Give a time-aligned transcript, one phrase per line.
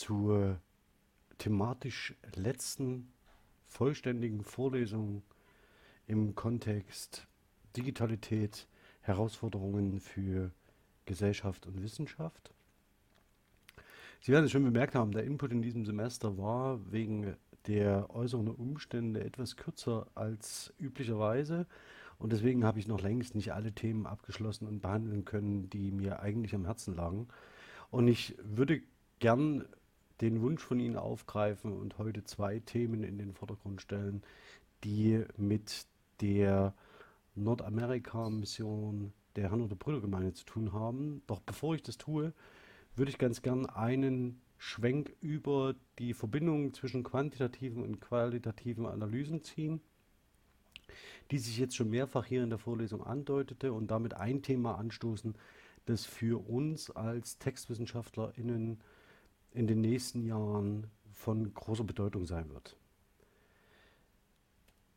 [0.00, 0.58] zur
[1.36, 3.12] thematisch letzten
[3.68, 5.22] vollständigen Vorlesung
[6.06, 7.26] im Kontext
[7.76, 8.66] Digitalität,
[9.02, 10.52] Herausforderungen für
[11.04, 12.50] Gesellschaft und Wissenschaft.
[14.22, 18.48] Sie werden es schon bemerkt haben, der Input in diesem Semester war wegen der äußeren
[18.48, 21.66] Umstände etwas kürzer als üblicherweise.
[22.18, 26.20] Und deswegen habe ich noch längst nicht alle Themen abgeschlossen und behandeln können, die mir
[26.20, 27.28] eigentlich am Herzen lagen.
[27.90, 28.80] Und ich würde
[29.18, 29.66] gern
[30.20, 34.22] den Wunsch von Ihnen aufgreifen und heute zwei Themen in den Vordergrund stellen,
[34.84, 35.86] die mit
[36.20, 36.74] der
[37.34, 41.22] Nordamerika-Mission der Herrn- oder Brüdergemeinde zu tun haben.
[41.26, 42.32] Doch bevor ich das tue,
[42.96, 49.80] würde ich ganz gern einen Schwenk über die Verbindung zwischen quantitativen und qualitativen Analysen ziehen
[51.30, 55.34] die sich jetzt schon mehrfach hier in der Vorlesung andeutete und damit ein Thema anstoßen,
[55.86, 58.80] das für uns als TextwissenschaftlerInnen
[59.52, 62.76] in den nächsten Jahren von großer Bedeutung sein wird.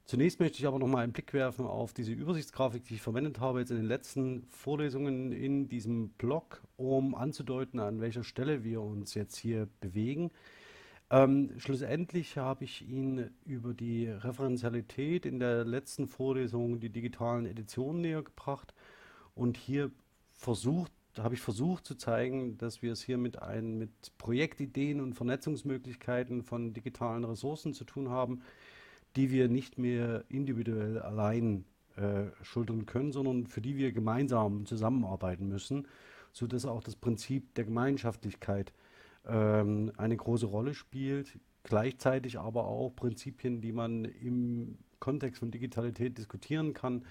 [0.05, 3.39] Zunächst möchte ich aber noch mal einen Blick werfen auf diese Übersichtsgrafik, die ich verwendet
[3.39, 8.81] habe jetzt in den letzten Vorlesungen in diesem Blog, um anzudeuten, an welcher Stelle wir
[8.81, 10.29] uns jetzt hier bewegen.
[11.09, 18.01] Ähm, schlussendlich habe ich Ihnen über die Referenzialität in der letzten Vorlesung die digitalen Editionen
[18.01, 18.73] näher gebracht
[19.35, 19.89] und hier
[20.33, 25.13] versucht, habe ich versucht zu zeigen, dass wir es hier mit, ein, mit Projektideen und
[25.13, 28.41] Vernetzungsmöglichkeiten von digitalen Ressourcen zu tun haben,
[29.15, 31.65] die wir nicht mehr individuell allein
[31.95, 35.87] äh, schultern können, sondern für die wir gemeinsam zusammenarbeiten müssen,
[36.31, 38.73] sodass auch das Prinzip der Gemeinschaftlichkeit
[39.27, 46.17] ähm, eine große Rolle spielt, gleichzeitig aber auch Prinzipien, die man im Kontext von Digitalität
[46.17, 47.05] diskutieren kann,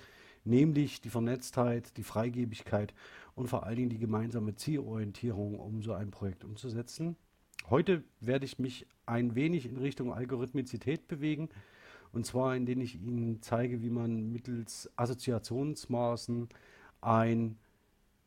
[0.45, 2.95] nämlich die Vernetztheit, die Freigebigkeit
[3.35, 7.17] und vor allen Dingen die gemeinsame Zielorientierung, um so ein Projekt umzusetzen.
[7.71, 11.49] Heute werde ich mich ein wenig in Richtung Algorithmizität bewegen,
[12.13, 16.49] und zwar indem ich Ihnen zeige, wie man mittels Assoziationsmaßen
[17.01, 17.57] ein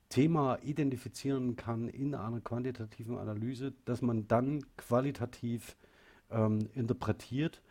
[0.10, 5.76] Thema identifizieren kann in einer quantitativen Analyse, das man dann qualitativ
[6.32, 7.62] ähm, interpretiert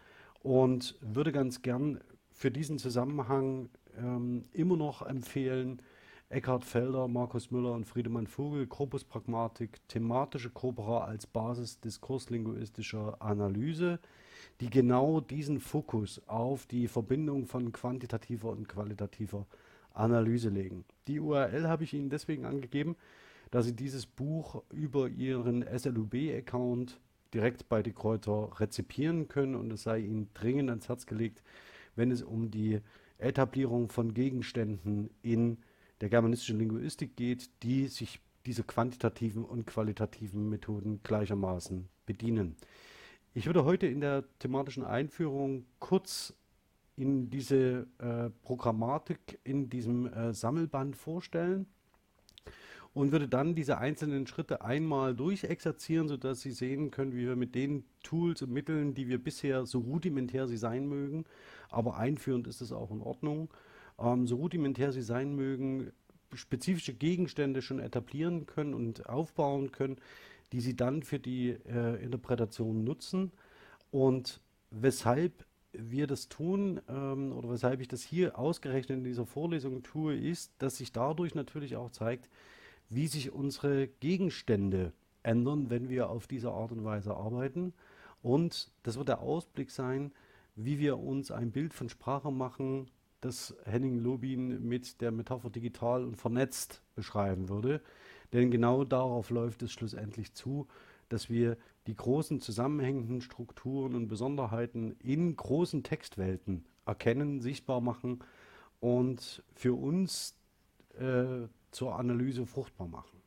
[0.41, 2.01] und würde ganz gern
[2.33, 5.81] für diesen Zusammenhang ähm, immer noch empfehlen,
[6.29, 14.01] Eckhard Felder, Markus Müller und Friedemann Vogel, Corpus Pragmatik, thematische Corpora als Basis diskurslinguistischer Analyse,
[14.61, 19.47] die genau diesen Fokus auf die Verbindung von quantitativer und qualitativer
[19.93, 20.85] Analyse legen.
[21.07, 22.97] Die URL habe ich Ihnen deswegen angegeben,
[23.51, 26.99] da Sie dieses Buch über Ihren SLUB-Account
[27.33, 31.43] direkt bei die Kräuter rezipieren können und es sei Ihnen dringend ans Herz gelegt,
[31.97, 32.81] wenn es um die
[33.25, 35.59] Etablierung von Gegenständen in
[36.01, 42.57] der germanistischen Linguistik geht, die sich diese quantitativen und qualitativen Methoden gleichermaßen bedienen.
[43.33, 46.35] Ich würde heute in der thematischen Einführung kurz
[46.97, 51.67] in diese äh, Programmatik in diesem äh, Sammelband vorstellen
[52.95, 57.55] und würde dann diese einzelnen Schritte einmal durchexerzieren, sodass Sie sehen können, wie wir mit
[57.55, 61.25] den Tools und Mitteln, die wir bisher, so rudimentär sie sein mögen,
[61.71, 63.49] aber einführend ist es auch in Ordnung,
[63.99, 65.91] ähm, so rudimentär sie sein mögen,
[66.33, 69.97] spezifische Gegenstände schon etablieren können und aufbauen können,
[70.53, 73.33] die Sie dann für die äh, Interpretation nutzen.
[73.91, 74.41] Und
[74.71, 80.17] weshalb wir das tun ähm, oder weshalb ich das hier ausgerechnet in dieser Vorlesung tue,
[80.17, 82.29] ist, dass sich dadurch natürlich auch zeigt,
[82.95, 84.93] wie sich unsere Gegenstände
[85.23, 87.73] ändern, wenn wir auf diese Art und Weise arbeiten.
[88.23, 90.13] Und das wird der Ausblick sein,
[90.55, 96.05] wie wir uns ein Bild von Sprache machen, das Henning Lobin mit der Metapher digital
[96.05, 97.81] und vernetzt beschreiben würde.
[98.33, 100.69] Denn genau darauf läuft es schlussendlich zu,
[101.09, 101.57] dass wir
[101.87, 108.21] die großen zusammenhängenden Strukturen und Besonderheiten in großen Textwelten erkennen, sichtbar machen
[108.81, 110.37] und für uns
[110.99, 113.25] äh, zur Analyse fruchtbar machen.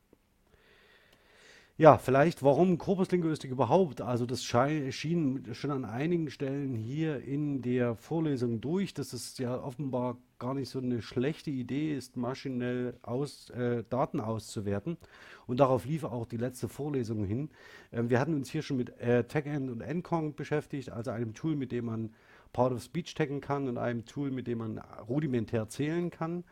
[1.80, 4.00] Ja, vielleicht warum Korpuslinguistik überhaupt?
[4.00, 9.62] Also das schien schon an einigen Stellen hier in der Vorlesung durch, dass es ja
[9.62, 14.96] offenbar gar nicht so eine schlechte Idee ist, maschinell aus, äh, Daten auszuwerten.
[15.46, 17.48] Und darauf lief auch die letzte Vorlesung hin.
[17.92, 21.54] Ähm, wir hatten uns hier schon mit äh, TagEnd und Encong beschäftigt, also einem Tool,
[21.54, 22.10] mit dem man
[22.52, 24.78] Part of Speech taggen kann und einem Tool, mit dem man
[25.08, 26.42] rudimentär zählen kann.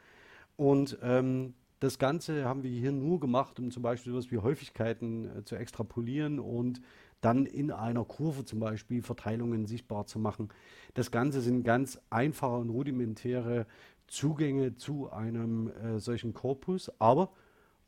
[0.56, 5.38] Und ähm, das Ganze haben wir hier nur gemacht, um zum Beispiel sowas wie Häufigkeiten
[5.38, 6.80] äh, zu extrapolieren und
[7.20, 10.50] dann in einer Kurve zum Beispiel Verteilungen sichtbar zu machen.
[10.94, 13.66] Das Ganze sind ganz einfache und rudimentäre
[14.06, 16.90] Zugänge zu einem äh, solchen Korpus.
[16.98, 17.30] Aber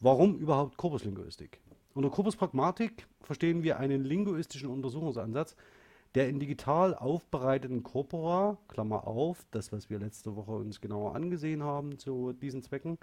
[0.01, 1.61] warum überhaupt Korpuslinguistik?
[1.95, 5.57] Unter Korpuspragmatik verstehen wir einen linguistischen Untersuchungsansatz,
[6.15, 11.63] der in digital aufbereiteten Corpora, Klammer auf, das, was wir letzte Woche uns genauer angesehen
[11.63, 12.99] haben zu diesen Zwecken,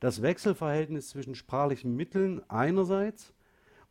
[0.00, 3.34] das Wechselverhältnis zwischen sprachlichen Mitteln einerseits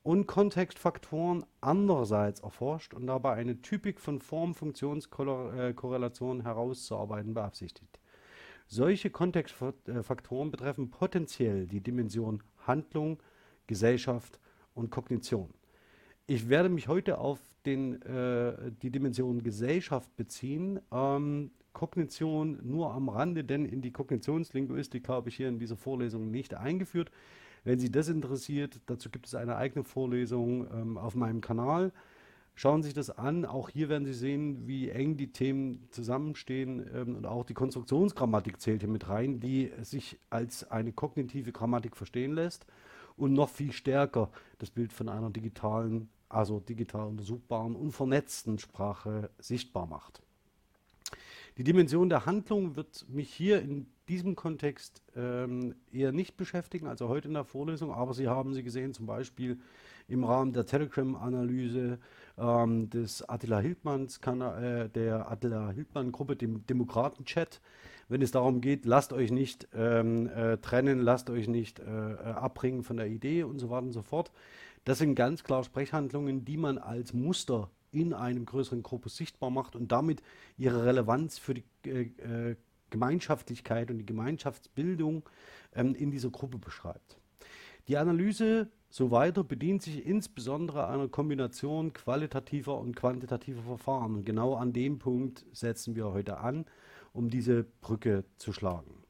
[0.03, 7.99] und Kontextfaktoren andererseits erforscht und dabei eine Typik von Form-Funktionskorrelationen herauszuarbeiten beabsichtigt.
[8.67, 13.21] Solche Kontextfaktoren betreffen potenziell die Dimension Handlung,
[13.65, 14.39] Gesellschaft
[14.73, 15.53] und Kognition.
[16.25, 20.79] Ich werde mich heute auf den, äh, die Dimension Gesellschaft beziehen.
[20.91, 26.31] Ähm, Kognition nur am Rande, denn in die Kognitionslinguistik habe ich hier in dieser Vorlesung
[26.31, 27.11] nicht eingeführt.
[27.63, 31.91] Wenn Sie das interessiert, dazu gibt es eine eigene Vorlesung ähm, auf meinem Kanal.
[32.55, 33.45] Schauen Sie sich das an.
[33.45, 36.83] Auch hier werden Sie sehen, wie eng die Themen zusammenstehen.
[36.95, 41.95] Ähm, und auch die Konstruktionsgrammatik zählt hier mit rein, die sich als eine kognitive Grammatik
[41.95, 42.65] verstehen lässt
[43.17, 49.29] und noch viel stärker das Bild von einer digitalen, also digital untersuchbaren und vernetzten Sprache
[49.37, 50.23] sichtbar macht.
[51.57, 57.09] Die Dimension der Handlung wird mich hier in diesem Kontext ähm, eher nicht beschäftigen, also
[57.09, 59.57] heute in der Vorlesung, aber Sie haben sie gesehen, zum Beispiel
[60.07, 61.97] im Rahmen der Telegram-Analyse
[62.37, 67.59] ähm, des Attila Hildmanns, äh, der Attila Hildmann-Gruppe, dem Demokraten-Chat,
[68.07, 72.17] wenn es darum geht, lasst euch nicht ähm, äh, trennen, lasst euch nicht äh, äh
[72.33, 74.31] abbringen von der Idee und so weiter und so fort.
[74.85, 79.75] Das sind ganz klar Sprechhandlungen, die man als Muster in einem größeren Korpus sichtbar macht
[79.75, 80.21] und damit
[80.57, 82.55] ihre Relevanz für die äh, äh,
[82.89, 85.27] Gemeinschaftlichkeit und die Gemeinschaftsbildung
[85.73, 87.17] ähm, in dieser Gruppe beschreibt.
[87.87, 94.15] Die Analyse so weiter bedient sich insbesondere einer Kombination qualitativer und quantitativer Verfahren.
[94.15, 96.65] Und genau an dem Punkt setzen wir heute an,
[97.13, 99.03] um diese Brücke zu schlagen.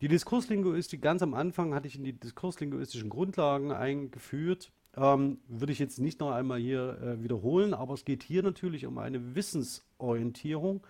[0.00, 5.78] Die Diskurslinguistik, ganz am Anfang hatte ich in die diskurslinguistischen Grundlagen eingeführt ähm, würde ich
[5.78, 10.86] jetzt nicht noch einmal hier äh, wiederholen, aber es geht hier natürlich um eine Wissensorientierung,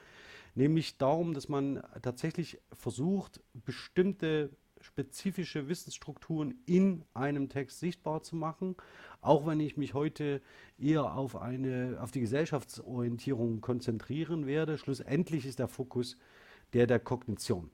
[0.55, 4.51] nämlich darum, dass man tatsächlich versucht, bestimmte
[4.83, 8.77] spezifische Wissensstrukturen in einem Text sichtbar zu machen,
[9.21, 10.43] auch wenn ich mich heute
[10.79, 14.79] eher auf, eine, auf die Gesellschaftsorientierung konzentrieren werde.
[14.79, 16.17] Schlussendlich ist der Fokus
[16.73, 17.71] der der Kognition.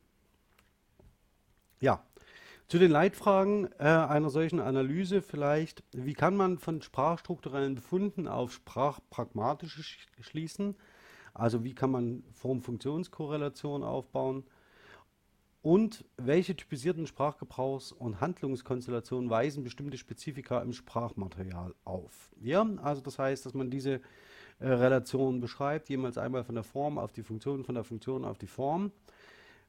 [1.80, 2.04] Ja,
[2.68, 8.52] zu den Leitfragen äh, einer solchen Analyse vielleicht, wie kann man von sprachstrukturellen Befunden auf
[8.52, 10.76] sprachpragmatische sch schließen?
[11.32, 14.44] Also wie kann man Form-Funktionskorrelationen aufbauen?
[15.62, 22.30] Und welche typisierten Sprachgebrauchs- und Handlungskonstellationen weisen bestimmte Spezifika im Sprachmaterial auf?
[22.40, 24.00] Ja, also das heißt, dass man diese
[24.60, 28.38] äh, Relation beschreibt, jemals einmal von der Form auf die Funktion, von der Funktion auf
[28.38, 28.92] die Form.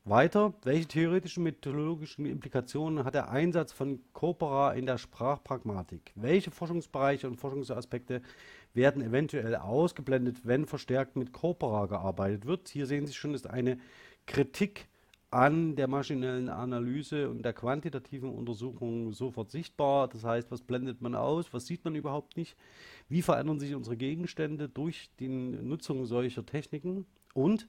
[0.10, 6.12] Weiter, welche theoretischen methodologischen Implikationen hat der Einsatz von Corpora in der Sprachpragmatik?
[6.16, 8.24] Welche Forschungsbereiche und Forschungsaspekte
[8.74, 12.70] werden eventuell ausgeblendet, wenn verstärkt mit Corpora gearbeitet wird?
[12.70, 13.78] Hier sehen Sie schon, ist eine
[14.26, 14.88] Kritik
[15.30, 20.08] an der maschinellen Analyse und der quantitativen Untersuchung sofort sichtbar.
[20.08, 21.54] Das heißt, was blendet man aus?
[21.54, 22.58] Was sieht man überhaupt nicht?
[23.10, 27.06] Wie verändern sich unsere Gegenstände durch die Nutzung solcher Techniken?
[27.36, 27.68] Und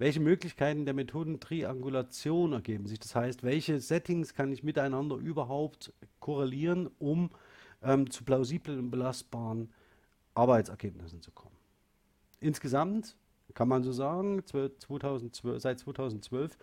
[0.00, 2.98] welche Möglichkeiten der Methodentriangulation ergeben sich.
[2.98, 7.28] Das heißt, welche Settings kann ich miteinander überhaupt korrelieren, um
[7.82, 9.70] ähm, zu plausiblen und belastbaren
[10.34, 11.54] Arbeitsergebnissen zu kommen.
[12.40, 13.14] Insgesamt
[13.52, 16.56] kann man so sagen, 2012, seit 2012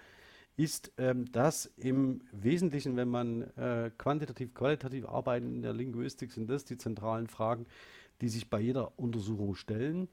[0.56, 6.50] ist ähm, das im Wesentlichen, wenn man äh, quantitativ, qualitativ arbeitet in der Linguistik, sind
[6.50, 7.68] das die zentralen Fragen,
[8.20, 10.08] die sich bei jeder Untersuchung stellen.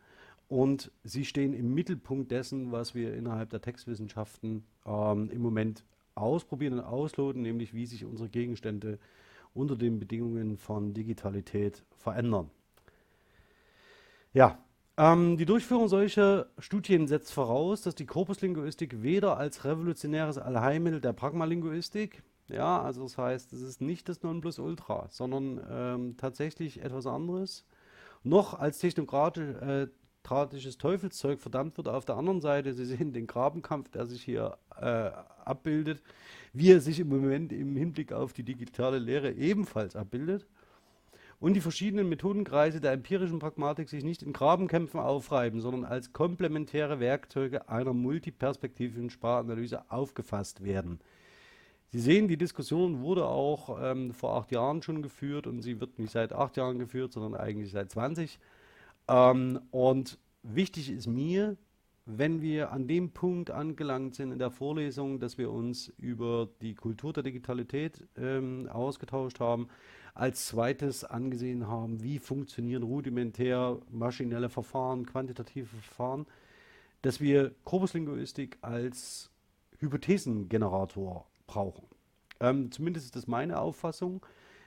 [0.49, 5.85] Und sie stehen im Mittelpunkt dessen, was wir innerhalb der Textwissenschaften ähm, im Moment
[6.15, 8.99] ausprobieren und ausloten, nämlich wie sich unsere Gegenstände
[9.55, 12.51] unter den Bedingungen von Digitalität verändern.
[14.33, 14.59] Ja,
[14.97, 21.13] ähm, die Durchführung solcher Studien setzt voraus, dass die Korpuslinguistik weder als revolutionäres Allheilmittel der
[21.13, 27.65] Pragmalinguistik, ja, also das heißt, es ist nicht das Nonplusultra, sondern ähm, tatsächlich etwas anderes,
[28.23, 29.87] noch als technokratisch, äh,
[30.25, 31.88] demokratisches Teufelszeug verdammt wird.
[31.88, 35.11] Auf der anderen Seite, Sie sehen den Grabenkampf, der sich hier äh,
[35.45, 36.02] abbildet,
[36.52, 40.47] wie er sich im Moment im Hinblick auf die digitale Lehre ebenfalls abbildet.
[41.40, 47.00] Und die verschiedenen Methodenkreise der empirischen Pragmatik sich nicht in Grabenkämpfen aufreiben, sondern als komplementäre
[47.00, 51.00] Werkzeuge einer multiperspektivischen Sprachanalyse aufgefasst werden.
[51.90, 55.99] Sie sehen, die Diskussion wurde auch ähm, vor acht Jahren schon geführt und sie wird
[55.99, 58.38] nicht seit acht Jahren geführt, sondern eigentlich seit 20.
[59.08, 61.56] Ähm, und wichtig ist mir,
[62.06, 66.75] wenn wir an dem Punkt angelangt sind in der Vorlesung, dass wir uns über die
[66.75, 69.68] Kultur der Digitalität ähm, ausgetauscht haben,
[70.14, 76.26] als zweites angesehen haben, wie funktionieren rudimentär maschinelle Verfahren, quantitative Verfahren,
[77.02, 79.30] dass wir Korpuslinguistik als
[79.78, 81.87] Hypothesengenerator brauchen.
[82.40, 84.25] Ähm, zumindest ist das meine Auffassung.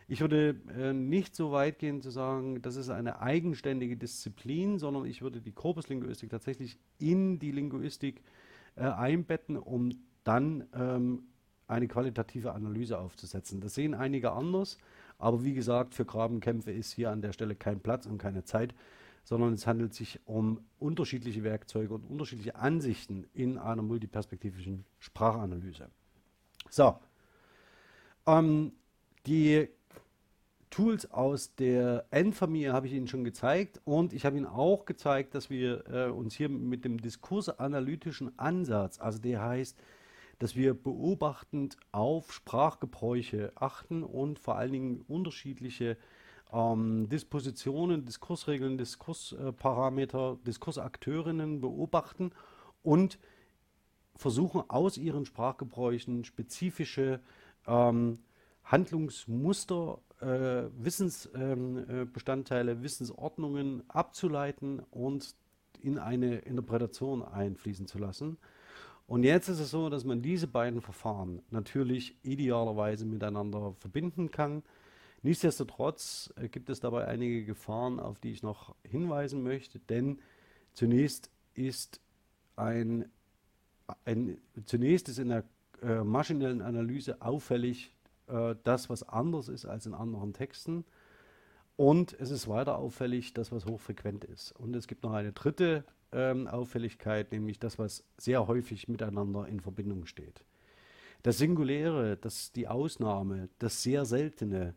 [0.10, 5.06] Ich würde äh, nicht so weit gehen zu sagen, das ist eine eigenständige Disziplin, sondern
[5.06, 8.22] ich würde die Korpuslinguistik tatsächlich in die Linguistik
[8.76, 9.92] äh, einbetten, um
[10.24, 11.24] dann ähm,
[11.68, 13.60] eine qualitative Analyse aufzusetzen.
[13.60, 14.78] Das sehen einige anders,
[15.18, 18.74] aber wie gesagt, für Grabenkämpfe ist hier an der Stelle kein Platz und keine Zeit,
[19.26, 25.90] sondern es handelt sich um unterschiedliche Werkzeuge und unterschiedliche Ansichten in einer multiperspektivischen Sprachanalyse.
[26.70, 26.98] So,
[28.26, 28.72] ähm,
[29.26, 29.68] die
[30.78, 35.34] Tools aus der N-Familie habe ich Ihnen schon gezeigt und ich habe Ihnen auch gezeigt,
[35.34, 39.76] dass wir äh, uns hier mit dem diskursanalytischen Ansatz, also der heißt,
[40.38, 45.98] dass wir beobachtend auf Sprachgebräuche achten und vor allen Dingen unterschiedliche
[46.54, 52.34] ähm, Dispositionen, Diskursregeln, Diskursparameter, Diskursakteurinnen beobachten
[52.84, 53.18] und
[54.16, 57.20] versuchen aus ihren Sprachgebräuchen spezifische
[57.66, 58.20] ähm,
[58.64, 65.36] Handlungsmuster, äh, Wissensbestandteile, ähm, äh, Wissensordnungen abzuleiten und
[65.82, 68.38] in eine Interpretation einfließen zu lassen.
[69.06, 74.64] Und jetzt ist es so, dass man diese beiden Verfahren natürlich idealerweise miteinander verbinden kann.
[75.22, 80.20] Nichtsdestotrotz äh, gibt es dabei einige Gefahren, auf die ich noch hinweisen möchte, denn
[80.74, 82.02] zunächst ist
[82.56, 83.10] ein,
[84.06, 85.44] ein zunächst ist in der
[85.82, 87.94] äh, maschinellen Analyse auffällig
[88.28, 90.86] äh, das, was anders ist als in anderen Texten.
[91.76, 94.52] Und es ist weiter auffällig, das, was hochfrequent ist.
[94.54, 99.60] Und es gibt noch eine dritte ähm, Auffälligkeit, nämlich das, was sehr häufig miteinander in
[99.60, 100.44] Verbindung steht.
[101.24, 104.76] Das Singuläre, das die Ausnahme, das sehr Seltene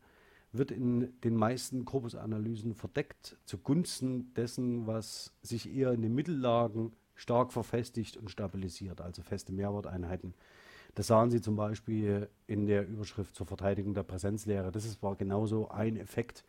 [0.52, 7.52] wird in den meisten Korpusanalysen verdeckt zugunsten dessen, was sich eher in den Mittellagen stark
[7.52, 10.35] verfestigt und stabilisiert, also feste Mehrworteinheiten.
[10.94, 14.73] Das sahen Sie zum Beispiel in der Überschrift zur Verteidigung der Präsenzlehre.
[14.73, 16.44] Das war genauso ein Effekt,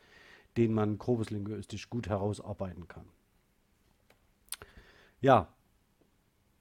[0.57, 3.05] den man korpuslinguistisch gut herausarbeiten kann.
[5.21, 5.47] Ja,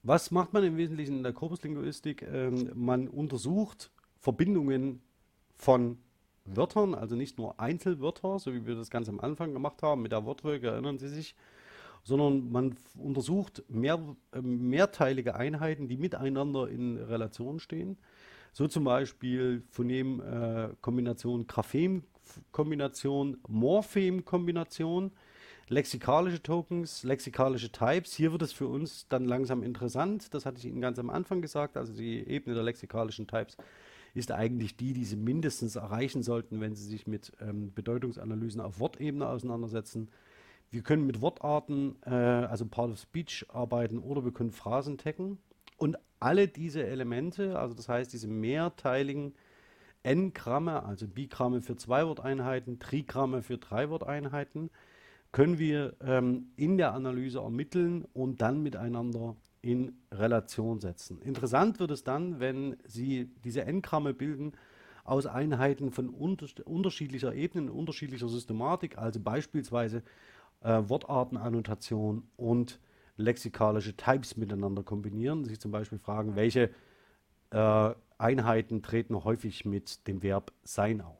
[0.03, 2.23] was macht man im Wesentlichen in der Korpuslinguistik?
[2.23, 5.01] Ähm, man untersucht Verbindungen
[5.55, 5.97] von
[6.45, 10.11] Wörtern, also nicht nur Einzelwörter, so wie wir das ganz am Anfang gemacht haben mit
[10.11, 11.35] der Wortwolke, erinnern Sie sich,
[12.03, 13.99] sondern man untersucht mehr,
[14.33, 17.97] äh, mehrteilige Einheiten, die miteinander in Relation stehen.
[18.53, 25.11] So zum Beispiel Phonem-Kombination, äh, Graphem-Kombination, Morphem-Kombination
[25.71, 28.13] lexikalische Tokens, lexikalische Types.
[28.13, 30.33] Hier wird es für uns dann langsam interessant.
[30.33, 31.77] Das hatte ich Ihnen ganz am Anfang gesagt.
[31.77, 33.55] Also die Ebene der lexikalischen Types
[34.13, 38.81] ist eigentlich die, die Sie mindestens erreichen sollten, wenn Sie sich mit ähm, Bedeutungsanalysen auf
[38.81, 40.09] Wortebene auseinandersetzen.
[40.71, 45.37] Wir können mit Wortarten, äh, also Part of Speech, arbeiten oder wir können Phrasen taggen.
[45.77, 49.33] Und alle diese Elemente, also das heißt diese mehrteiligen
[50.03, 54.69] N-Gramme, also Bigramme für zwei Worteinheiten, Trigramme für drei Worteinheiten,
[55.33, 61.21] können wir ähm, in der Analyse ermitteln und dann miteinander in Relation setzen.
[61.21, 64.53] Interessant wird es dann, wenn Sie diese N-Gramme bilden
[65.03, 70.03] aus Einheiten von unter unterschiedlicher Ebene, unterschiedlicher Systematik, also beispielsweise
[70.61, 72.79] äh, Wortartenannotation und
[73.17, 76.69] lexikalische Types miteinander kombinieren, sich zum Beispiel fragen, welche
[77.51, 81.17] äh, Einheiten treten häufig mit dem Verb sein auf.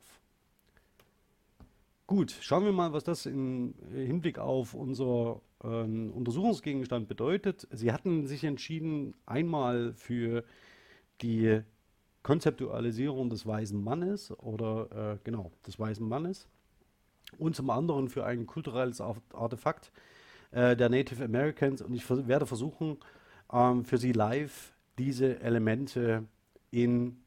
[2.08, 7.68] Gut, schauen wir mal, was das im Hinblick auf unser ähm, Untersuchungsgegenstand bedeutet.
[7.72, 10.44] Sie hatten sich entschieden, einmal für
[11.22, 11.62] die
[12.24, 16.48] Konzeptualisierung des weißen Mannes oder äh, genau des weißen Mannes
[17.38, 19.92] und zum anderen für ein kulturelles Artefakt
[20.52, 21.82] äh, der Native Americans.
[21.82, 22.98] Und ich vers werde versuchen,
[23.52, 26.26] ähm, für Sie live diese Elemente
[26.72, 27.18] in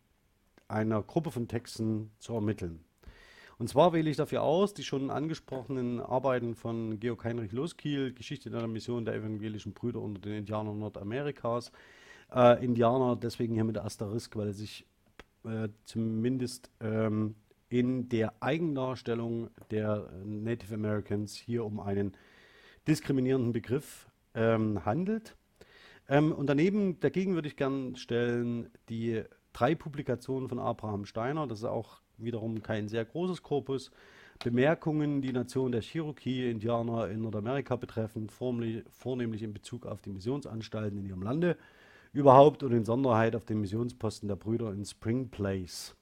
[0.69, 2.85] einer Gruppe von Texten zu ermitteln.
[3.59, 8.51] Und zwar wähle ich dafür aus die schon angesprochenen Arbeiten von Georg Heinrich Loskiel, Geschichte
[8.51, 11.71] der Mission der evangelischen Brüder unter den Indianern Nordamerikas.
[12.35, 14.87] Äh, Indianer deswegen hier mit Asterisk, weil er sich
[15.45, 17.37] äh, zumindest ähm,
[17.75, 22.13] in der Eigendarstellung der Native Americans hier um einen
[22.87, 25.35] diskriminierenden Begriff ähm, handelt.
[26.09, 31.59] Ähm, und daneben, dagegen würde ich gerne stellen, die drei Publikationen von Abraham Steiner, das
[31.59, 33.91] ist auch wiederum kein sehr großes Korpus,
[34.39, 40.97] Bemerkungen, die Nation der Cherokee, Indianer in Nordamerika betreffend, vornehmlich in Bezug auf die Missionsanstalten
[40.97, 41.57] in ihrem Lande
[42.13, 45.97] überhaupt und in Sonderheit auf den Missionsposten der Brüder in Spring Place.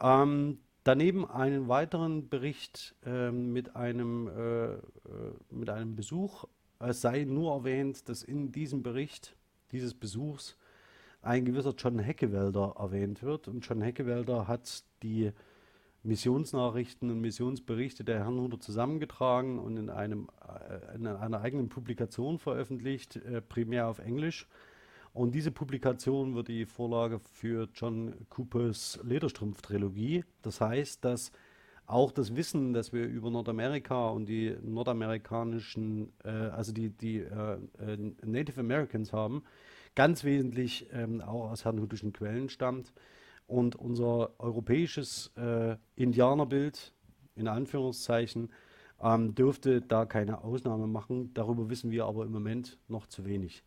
[0.00, 0.58] Ähm,
[0.88, 4.78] daneben einen weiteren Bericht ähm, mit, einem, äh, äh,
[5.50, 6.46] mit einem Besuch.
[6.78, 9.36] Es sei nur erwähnt, dass in diesem Bericht
[9.70, 10.56] dieses Besuchs
[11.20, 13.48] ein gewisser John Heckewelder erwähnt wird.
[13.48, 15.30] Und John Heckewelder hat die
[16.04, 23.16] Missionsnachrichten und Missionsberichte der Herrnhuter zusammengetragen und in, einem, äh, in einer eigenen Publikation veröffentlicht,
[23.16, 24.48] äh, primär auf Englisch.
[25.18, 30.24] Und diese Publikation wird die Vorlage für John Coopers Lederstrumpf-Trilogie.
[30.42, 31.32] Das heißt, dass
[31.86, 37.58] auch das Wissen, das wir über Nordamerika und die nordamerikanischen, äh, also die, die äh,
[37.80, 39.42] äh, Native Americans haben,
[39.96, 42.92] ganz wesentlich ähm, auch aus herrnhutischen Quellen stammt.
[43.48, 46.94] Und unser europäisches äh, Indianerbild,
[47.34, 48.52] in Anführungszeichen,
[49.02, 51.34] ähm, dürfte da keine Ausnahme machen.
[51.34, 53.64] Darüber wissen wir aber im Moment noch zu wenig.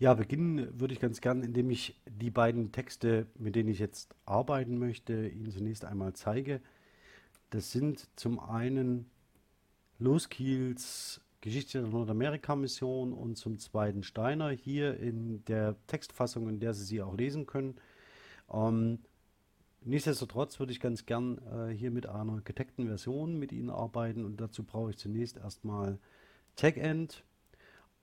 [0.00, 4.14] Ja, beginnen würde ich ganz gern, indem ich die beiden Texte, mit denen ich jetzt
[4.26, 6.60] arbeiten möchte, Ihnen zunächst einmal zeige.
[7.50, 9.08] Das sind zum einen
[10.00, 16.84] Loskiels Geschichte der Nordamerika-Mission und zum zweiten Steiner hier in der Textfassung, in der Sie
[16.84, 17.76] sie auch lesen können.
[18.50, 18.98] Ähm,
[19.82, 24.40] nichtsdestotrotz würde ich ganz gern äh, hier mit einer geteckten Version mit Ihnen arbeiten und
[24.40, 25.98] dazu brauche ich zunächst erstmal
[26.56, 27.22] TagEnd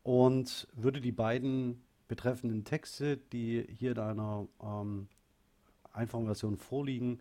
[0.03, 5.07] und würde die beiden betreffenden Texte, die hier in einer ähm,
[5.93, 7.19] einfachen Version vorliegen,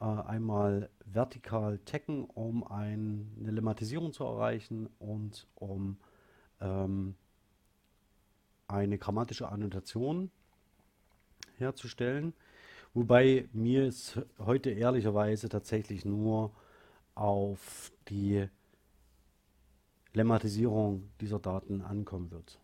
[0.00, 5.96] äh, einmal vertikal taggen, um ein, eine Lemmatisierung zu erreichen und um
[6.60, 7.14] ähm,
[8.66, 10.30] eine grammatische Annotation
[11.58, 12.32] herzustellen.
[12.94, 16.52] Wobei mir es heute ehrlicherweise tatsächlich nur
[17.14, 18.48] auf die
[20.14, 22.58] Lemmatisierung dieser Daten ankommen wird.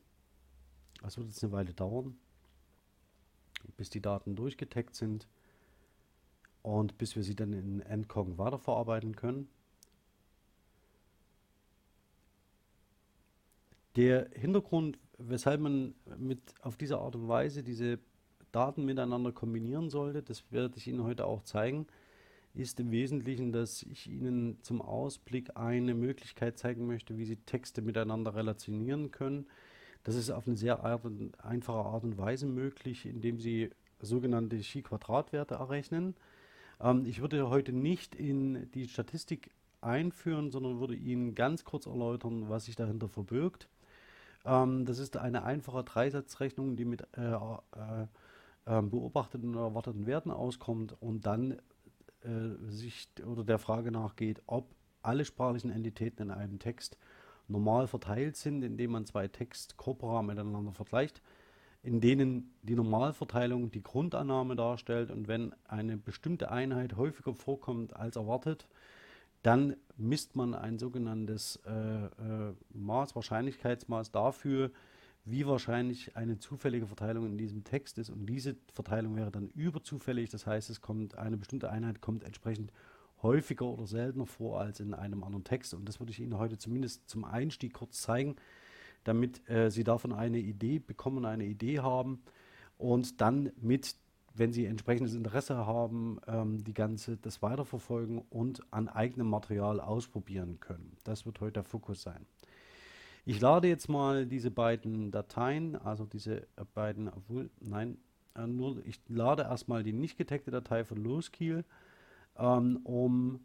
[1.03, 2.19] Das wird jetzt eine Weile dauern,
[3.77, 5.27] bis die Daten durchgetaggt sind
[6.63, 9.49] und bis wir sie dann in Endcog weiterverarbeiten können.
[13.97, 17.99] Der Hintergrund, weshalb man mit auf diese Art und Weise diese
[18.53, 21.87] Daten miteinander kombinieren sollte, das werde ich Ihnen heute auch zeigen,
[22.59, 27.83] ist im Wesentlichen, dass ich Ihnen zum Ausblick eine Möglichkeit zeigen möchte, wie Sie Texte
[27.83, 29.47] miteinander relationieren können
[30.09, 36.15] das ist auf eine sehr einfache Art und Weise möglich, indem Sie sogenannte Chi-Quadratwerte errechnen.
[36.81, 39.51] Ähm, ich würde heute nicht in die Statistik
[39.83, 43.69] einführen, sondern würde Ihnen ganz kurz erläutern, was sich dahinter verbirgt.
[44.47, 48.07] Ähm, das ist eine einfache Dreisatzrechnung, die mit äh, äh,
[48.65, 51.61] äh, beobachteten und erwarteten Werten auskommt und dann
[52.25, 56.99] äh, sich oder der Frage nachgeht, ob alle sprachlichen Entitäten in einem Text
[57.47, 61.23] normal verteilt sind, indem man zwei Textkorpora miteinander vergleicht,
[61.83, 68.17] in denen die Normalverteilung die Grundannahme darstellt und wenn eine bestimmte Einheit häufiger vorkommt als
[68.17, 68.69] erwartet,
[69.43, 74.71] dann misst man ein sogenanntes äh, äh, Maß, Wahrscheinlichkeitsmaß dafür,
[75.31, 78.11] wie wahrscheinlich eine zufällige Verteilung in diesem Text ist.
[78.11, 80.31] Und diese Verteilung wäre dann überzufällig.
[80.31, 82.73] Das heißt, es kommt eine bestimmte Einheit kommt entsprechend
[83.23, 85.75] häufiger oder seltener vor als in einem anderen Text.
[85.75, 88.37] Und das würde ich Ihnen heute zumindest zum Einstieg kurz zeigen,
[89.05, 92.23] damit äh, Sie davon eine Idee bekommen, eine Idee haben
[92.77, 93.97] und dann mit,
[94.35, 100.61] wenn Sie entsprechendes Interesse haben, ähm, die ganze das weiterverfolgen und an eigenem Material ausprobieren
[100.61, 100.97] können.
[101.05, 102.25] Das wird heute der Fokus sein.
[103.29, 107.99] Ich lade jetzt mal diese beiden Dateien, also diese äh, beiden, obwohl, nein,
[108.35, 111.63] äh, nur, ich lade erstmal die nicht getagte Datei von Loskiel
[112.39, 113.41] ähm, um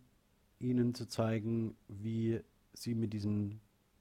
[0.60, 2.40] Ihnen zu zeigen, wie
[2.72, 3.60] Sie mit diesen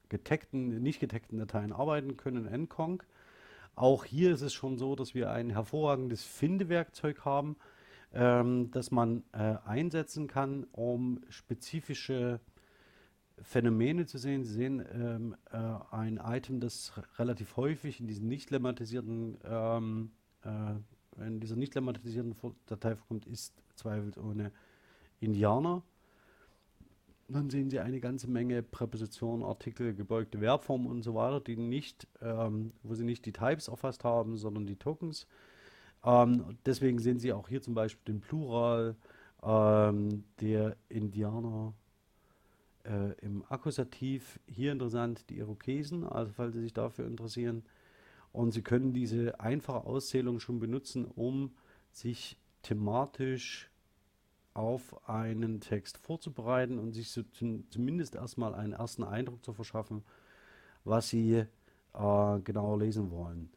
[0.09, 3.03] getagten, nicht getagten Dateien arbeiten können in NCONG.
[3.75, 7.57] Auch hier ist es schon so, dass wir ein hervorragendes Findewerkzeug haben,
[8.13, 12.39] ähm, das man äh, einsetzen kann, um spezifische
[13.41, 14.45] Phänomene zu sehen.
[14.45, 15.57] Sie sehen ähm, äh,
[15.91, 20.11] ein Item, das relativ häufig in diesen nicht lemmatisierten, ähm,
[20.45, 22.35] äh, in dieser nicht lemmatisierten
[22.67, 24.53] Datei vorkommt, ist zweifelsohne
[25.21, 25.83] Indianer.
[27.29, 32.07] Dann sehen Sie eine ganze Menge Präpositionen, Artikel, gebeugte Verbformen und so weiter, die nicht,
[32.21, 35.27] ähm, wo Sie nicht die Types erfasst haben, sondern die Tokens.
[36.05, 38.97] Ähm, deswegen sehen Sie auch hier zum Beispiel den Plural
[39.43, 41.75] ähm, der Indianer
[42.85, 44.39] äh, im Akkusativ.
[44.47, 47.65] Hier interessant die Irokesen, also falls Sie sich dafür interessieren.
[48.33, 51.55] Und Sie können diese einfache Auszählung schon benutzen, um
[51.91, 53.71] sich thematisch
[54.55, 60.03] auf einen Text vorzubereiten und sich so zum, zumindest erstmal einen ersten Eindruck zu verschaffen,
[60.85, 61.45] was Sie
[61.95, 63.51] äh, genau lesen wollen.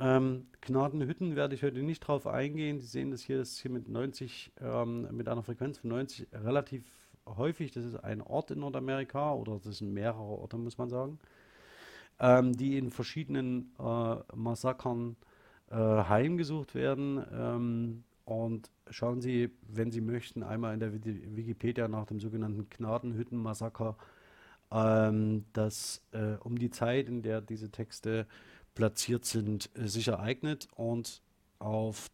[0.00, 2.80] Ähm, Gnadenhütten werde ich heute nicht drauf eingehen.
[2.80, 6.84] Sie sehen das hier, das hier mit 90, ähm, mit einer Frequenz von 90 relativ
[7.26, 7.72] häufig.
[7.72, 11.18] Das ist ein Ort in Nordamerika oder das sind mehrere Orte, muss man sagen,
[12.20, 15.16] ähm, die in verschiedenen äh, Massakern
[15.70, 17.24] äh, heimgesucht werden.
[17.32, 23.96] Ähm, und schauen Sie, wenn Sie möchten, einmal in der Wikipedia nach dem sogenannten Gnadenhüttenmassaker,
[24.70, 28.26] ähm, das äh, um die Zeit, in der diese Texte
[28.74, 31.20] platziert sind, äh, sich ereignet und
[31.58, 32.10] auf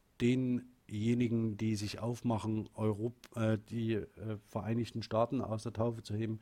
[0.89, 4.07] denjenigen, die sich aufmachen, Europ äh, die äh,
[4.47, 6.41] Vereinigten Staaten aus der Taufe zu heben,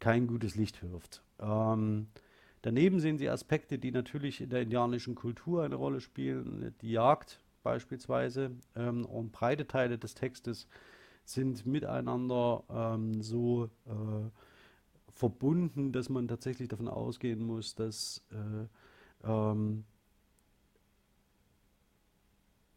[0.00, 1.22] kein gutes Licht wirft.
[1.38, 2.08] Ähm,
[2.62, 6.74] daneben sehen Sie Aspekte, die natürlich in der indianischen Kultur eine Rolle spielen.
[6.80, 10.66] Die Jagd beispielsweise ähm, und breite Teile des Textes
[11.24, 14.30] sind miteinander ähm, so äh,
[15.12, 19.84] verbunden, dass man tatsächlich davon ausgehen muss, dass äh, ähm,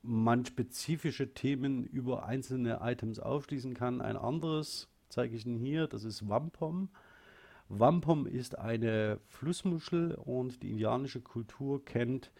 [0.05, 4.01] man spezifische Themen über einzelne Items aufschließen kann.
[4.01, 6.89] Ein anderes zeige ich Ihnen hier, das ist Wampum.
[7.67, 12.31] Wampum ist eine Flussmuschel und die indianische Kultur kennt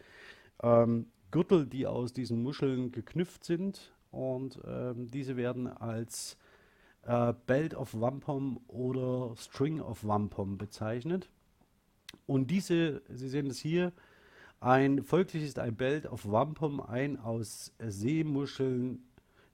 [0.62, 6.36] ähm, Gürtel, die aus diesen Muscheln geknüpft sind und ähm, diese werden als
[7.02, 11.28] äh, Belt of Wampum oder String of Wampum bezeichnet.
[12.26, 13.92] Und diese, Sie sehen es hier,
[14.66, 18.98] ein folglich ist ein Belt of Wampum ein aus Seemuscheln,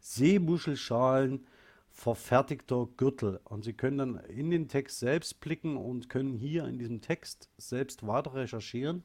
[0.01, 1.47] Seemuschelschalen
[1.91, 3.39] verfertigter Gürtel.
[3.45, 7.51] Und Sie können dann in den Text selbst blicken und können hier in diesem Text
[7.59, 9.03] selbst weiter recherchieren.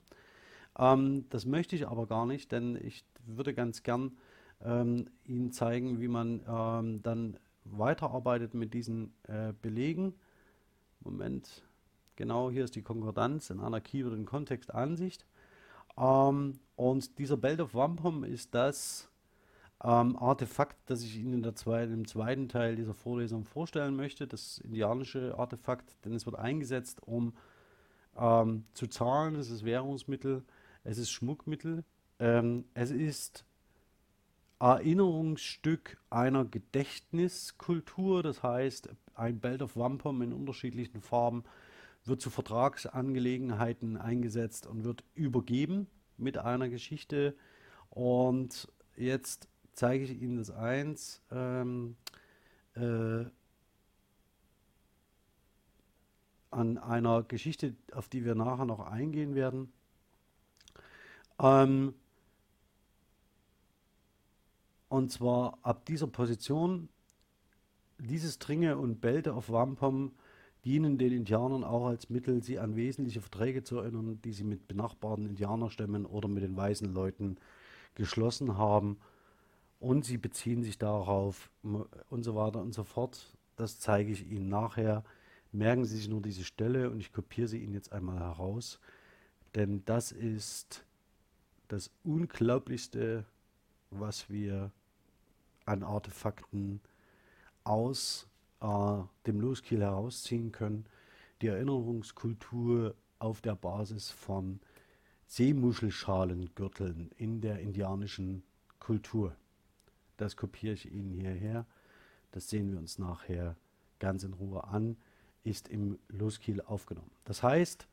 [0.80, 4.16] Ähm, das möchte ich aber gar nicht, denn ich würde ganz gern
[4.64, 10.14] ähm, Ihnen zeigen, wie man ähm, dann weiterarbeitet mit diesen äh, Belegen.
[11.02, 11.64] Moment,
[12.16, 15.26] genau hier ist die Konkordanz in einer Keyword- und Kontextansicht.
[15.98, 19.10] Ähm, und dieser Belt of Wampum ist das
[19.84, 26.04] ähm, Artefakt, das ich Ihnen im zweiten Teil dieser Vorlesung vorstellen möchte, das indianische Artefakt,
[26.06, 27.34] denn es wird eingesetzt, um
[28.18, 30.44] ähm, zu zahlen, es ist Währungsmittel,
[30.84, 31.84] es ist Schmuckmittel,
[32.20, 33.46] ähm, es ist
[34.60, 41.44] Erinnerungsstück einer Gedächtniskultur, das heißt, ein Belt of Wampum in unterschiedlichen Farben
[42.08, 47.36] wird zu Vertragsangelegenheiten eingesetzt und wird übergeben mit einer Geschichte.
[47.90, 51.22] Und jetzt zeige ich Ihnen das eins.
[51.32, 51.96] Ähm,
[52.76, 53.26] äh,
[56.52, 59.72] an einer Geschichte, auf die wir nachher noch eingehen werden.
[61.40, 61.94] Ähm,
[64.90, 66.90] und zwar ab dieser Position,
[68.00, 70.14] diese Stringe und Belte auf Wampum
[70.68, 74.68] dienen den Indianern auch als Mittel, sie an wesentliche Verträge zu erinnern, die sie mit
[74.68, 77.38] benachbarten Indianerstämmen oder mit den weißen Leuten
[77.96, 78.98] geschlossen haben.
[79.80, 81.50] Und sie beziehen sich darauf
[82.10, 83.38] und so weiter und so fort.
[83.56, 85.06] Das zeige ich Ihnen nachher.
[85.54, 88.82] Merken Sie sich nur diese Stelle und ich kopiere sie Ihnen jetzt einmal heraus.
[89.56, 90.84] Denn das ist
[91.70, 93.24] das Unglaublichste,
[93.90, 94.72] was wir
[95.66, 96.82] an Artefakten
[97.64, 98.28] aus
[98.62, 100.86] äh, dem Loskiel herausziehen können.
[101.42, 104.60] Die Erinnerungskultur auf der Basis von
[105.28, 108.44] Seemuschelschalengürteln in der indianischen
[108.80, 109.36] Kultur.
[110.18, 111.66] Das kopiere ich Ihnen hierher.
[112.32, 113.56] Das sehen wir uns nachher
[114.00, 114.98] ganz in Ruhe an.
[115.44, 117.12] Ist im Loskiel aufgenommen.
[117.24, 117.88] Das heißt,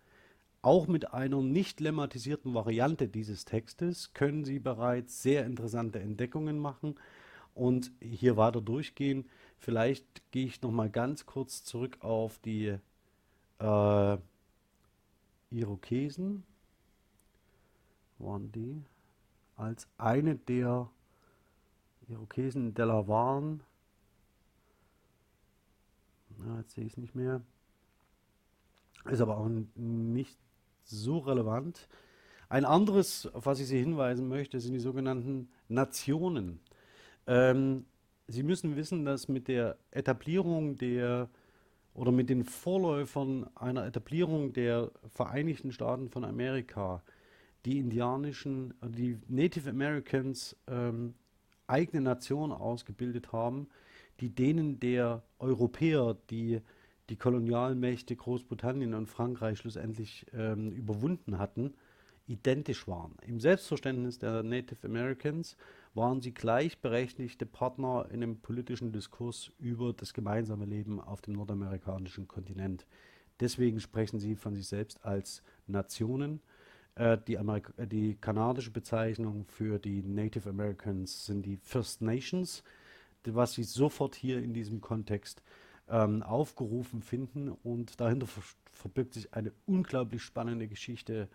[0.62, 6.94] auch mit einer nicht lemmatisierten Variante dieses Textes können Sie bereits sehr interessante Entdeckungen machen
[7.54, 9.28] und hier weiter durchgehen.
[9.58, 12.76] Vielleicht gehe ich noch mal ganz kurz zurück auf die
[13.58, 14.18] äh,
[15.50, 16.44] Irokesen.
[18.18, 18.82] Waren die
[19.56, 20.90] als eine der
[22.08, 23.62] Irokesen Delawaren.
[26.44, 27.40] Ja, jetzt sehe ich es nicht mehr.
[29.04, 30.38] Ist aber auch nicht
[30.84, 31.88] so relevant.
[32.48, 36.60] Ein anderes, auf was ich Sie hinweisen möchte, sind die sogenannten Nationen.
[37.26, 37.84] Ähm,
[38.26, 41.28] Sie müssen wissen, dass mit der Etablierung der
[41.92, 47.02] oder mit den Vorläufern einer Etablierung der Vereinigten Staaten von Amerika
[47.64, 51.14] die indianischen, die Native Americans ähm,
[51.66, 53.68] eigene Nationen ausgebildet haben,
[54.20, 56.60] die denen der Europäer, die
[57.10, 61.74] die Kolonialmächte Großbritannien und Frankreich schlussendlich ähm, überwunden hatten,
[62.26, 63.14] identisch waren.
[63.26, 65.56] Im Selbstverständnis der Native Americans
[65.94, 72.26] waren sie gleichberechtigte Partner in einem politischen Diskurs über das gemeinsame Leben auf dem nordamerikanischen
[72.26, 72.86] Kontinent.
[73.40, 76.40] Deswegen sprechen sie von sich selbst als Nationen.
[76.96, 82.62] Äh, die, äh, die kanadische Bezeichnung für die Native Americans sind die First Nations,
[83.24, 85.42] was sie sofort hier in diesem Kontext
[85.88, 87.50] ähm, aufgerufen finden.
[87.50, 91.28] Und dahinter ver verbirgt sich eine unglaublich spannende Geschichte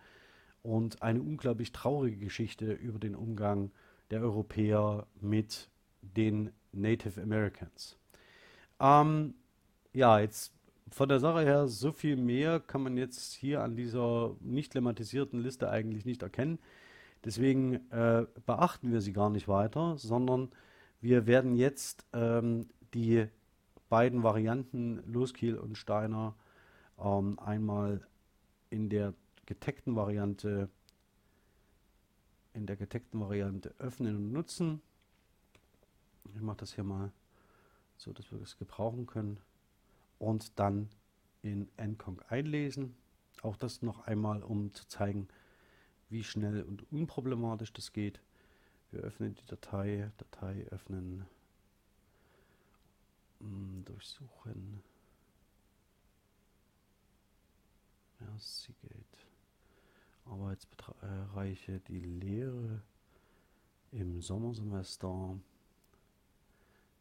[0.62, 3.70] und eine unglaublich traurige Geschichte über den Umgang
[4.10, 5.70] der Europäer mit
[6.02, 7.98] den Native Americans.
[8.80, 9.34] Ähm,
[9.92, 10.52] ja, jetzt
[10.90, 15.40] von der Sache her, so viel mehr kann man jetzt hier an dieser nicht lemmatisierten
[15.40, 16.58] Liste eigentlich nicht erkennen.
[17.24, 20.50] Deswegen äh, beachten wir sie gar nicht weiter, sondern
[21.00, 23.26] wir werden jetzt ähm, die
[23.88, 26.34] beiden Varianten Loskiel und Steiner
[26.98, 28.06] ähm, einmal
[28.70, 29.14] in der
[29.46, 30.68] geteckten Variante
[32.54, 34.82] in der geteckten Variante öffnen und nutzen.
[36.34, 37.12] Ich mache das hier mal
[37.96, 39.38] so, dass wir das gebrauchen können
[40.18, 40.88] und dann
[41.42, 42.94] in nconc einlesen.
[43.42, 45.28] Auch das noch einmal, um zu zeigen,
[46.08, 48.20] wie schnell und unproblematisch das geht.
[48.90, 51.26] Wir öffnen die Datei, Datei öffnen,
[53.38, 54.82] hm, durchsuchen.
[58.20, 59.29] Ja, Seagate.
[60.30, 62.82] Arbeitsbereiche, die Lehre
[63.92, 65.38] im Sommersemester,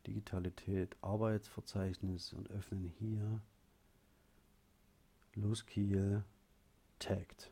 [0.08, 3.42] Digitalität, Arbeitsverzeichnis und öffnen hier
[5.36, 6.24] Loskiel
[6.98, 7.52] Tagged.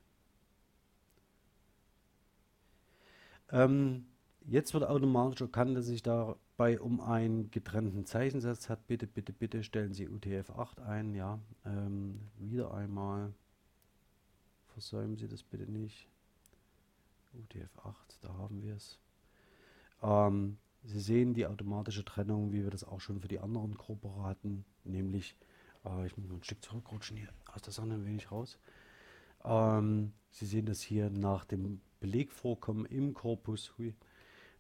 [3.50, 4.06] Ähm,
[4.46, 8.88] jetzt wird automatisch erkannt, dass sich dabei um einen getrennten Zeichensatz hat.
[8.88, 11.14] Bitte, bitte, bitte stellen Sie UTF-8 ein.
[11.14, 13.34] Ja, ähm, wieder einmal.
[14.78, 16.08] Versäumen Sie das bitte nicht.
[17.34, 19.00] UTF-8, da haben wir es.
[20.04, 24.22] Ähm, Sie sehen die automatische Trennung, wie wir das auch schon für die anderen Gruppen
[24.22, 25.36] hatten, nämlich,
[25.84, 28.60] äh, ich muss mal ein Stück zurückrutschen hier aus der Sonne ein wenig raus.
[29.44, 33.96] Ähm, Sie sehen das hier nach dem Belegvorkommen im Korpus, hui,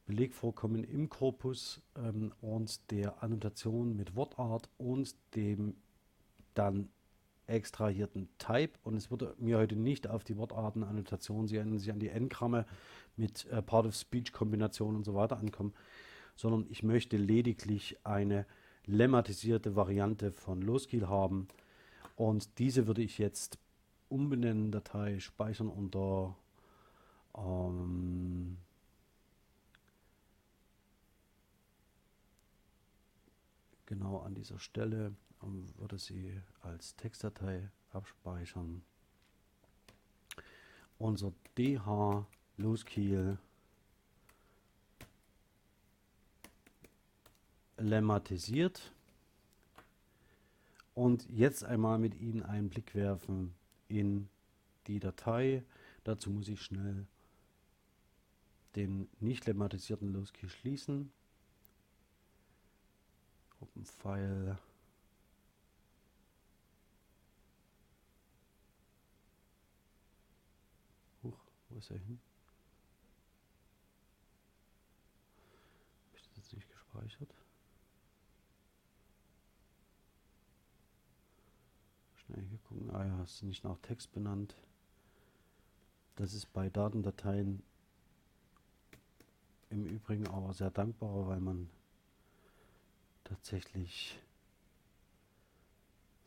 [0.07, 5.75] Belegvorkommen im Korpus ähm, und der Annotation mit Wortart und dem
[6.55, 6.89] dann
[7.47, 8.73] extrahierten Type.
[8.83, 12.65] Und es würde mir heute nicht auf die Wortartenannotation, Sie erinnern sich an die N-Gramme
[13.15, 15.73] mit äh, Part-of-Speech-Kombination und so weiter ankommen,
[16.35, 18.45] sondern ich möchte lediglich eine
[18.85, 21.47] lemmatisierte Variante von Loskiel haben.
[22.15, 23.57] Und diese würde ich jetzt
[24.09, 26.35] umbenennen, Datei speichern unter
[27.35, 28.57] ähm,
[33.85, 38.81] genau an dieser Stelle und würde sie als Textdatei abspeichern.
[40.97, 42.25] Unser DH
[42.57, 43.37] Loskiel
[47.77, 48.91] lemmatisiert
[50.95, 53.53] und jetzt einmal mit Ihnen einen Blick werfen
[53.87, 54.27] in
[54.87, 55.63] die Datei.
[56.03, 57.05] Dazu muss ich schnell
[58.75, 61.11] den nicht lemmatisierten Loskiel schließen.
[63.59, 64.57] Open File
[71.77, 72.19] Wo ist er hin?
[76.07, 77.35] Habe ich das jetzt nicht gespeichert?
[82.15, 82.89] Schnell hier gucken.
[82.95, 84.55] Ah ja, ist nicht nach Text benannt.
[86.15, 87.61] Das ist bei Datendateien
[89.69, 91.69] im Übrigen aber sehr dankbar, weil man
[93.23, 94.19] tatsächlich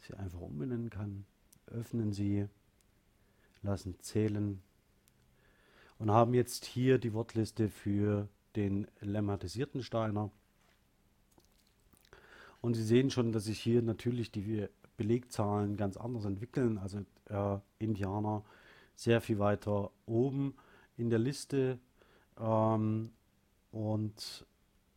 [0.02, 1.26] sie einfach umbenennen kann.
[1.66, 2.48] Öffnen Sie,
[3.62, 4.62] lassen zählen,
[6.00, 10.30] und haben jetzt hier die Wortliste für den lemmatisierten Steiner.
[12.62, 16.78] Und Sie sehen schon, dass sich hier natürlich die Belegzahlen ganz anders entwickeln.
[16.78, 18.42] Also äh, Indianer
[18.96, 20.54] sehr viel weiter oben
[20.96, 21.78] in der Liste.
[22.38, 23.10] Ähm,
[23.70, 24.46] und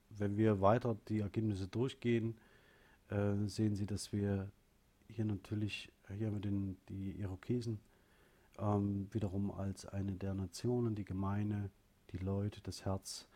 [0.09, 2.37] wenn wir weiter die Ergebnisse durchgehen,
[3.09, 4.49] äh, sehen Sie, dass wir
[5.09, 7.79] hier natürlich, hier haben wir den, die Irokesen,
[8.59, 11.69] ähm, wiederum als eine der Nationen, die Gemeine,
[12.11, 13.27] die Leute, das Herz.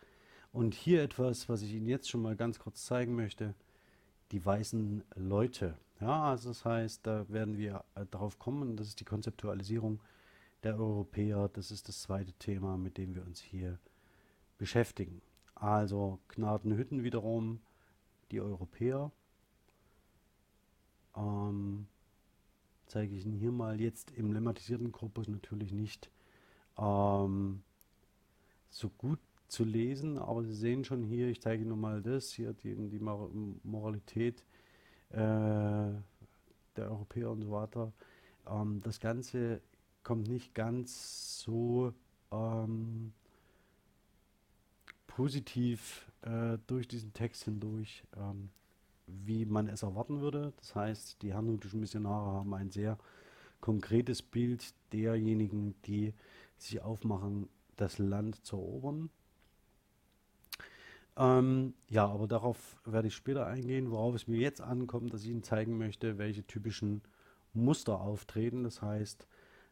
[0.51, 3.53] Und hier etwas, was ich Ihnen jetzt schon mal ganz kurz zeigen möchte,
[4.31, 5.77] die weißen Leute.
[5.99, 9.99] Ja, also das heißt, da werden wir äh, darauf kommen, das ist die Konzeptualisierung
[10.63, 13.79] der Europäer, das ist das zweite Thema, mit dem wir uns hier
[14.57, 15.21] beschäftigen.
[15.55, 17.61] Also Gnadenhütten wiederum,
[18.31, 19.11] die Europäer.
[21.15, 21.87] Ähm,
[22.87, 26.09] zeige ich Ihnen hier mal jetzt im lemmatisierten Korpus natürlich nicht
[26.77, 27.61] ähm,
[28.69, 32.53] so gut zu lesen, aber Sie sehen schon hier, ich zeige Ihnen nochmal das, hier
[32.53, 34.43] die, die Moralität
[35.09, 37.93] äh, der Europäer und so weiter.
[38.49, 39.61] Ähm, das Ganze
[40.03, 41.93] kommt nicht ganz so
[42.31, 43.13] ähm,
[45.07, 48.49] positiv äh, durch diesen Text hindurch, ähm,
[49.07, 50.53] wie man es erwarten würde.
[50.57, 52.97] Das heißt, die herrnhutischen Missionare haben ein sehr
[53.61, 56.13] konkretes Bild derjenigen, die
[56.57, 59.09] sich aufmachen, das Land zu erobern.
[61.17, 65.29] Ähm, ja, aber darauf werde ich später eingehen, worauf es mir jetzt ankommt, dass ich
[65.29, 67.01] Ihnen zeigen möchte, welche typischen
[67.53, 68.63] Muster auftreten.
[68.63, 69.27] Das heißt,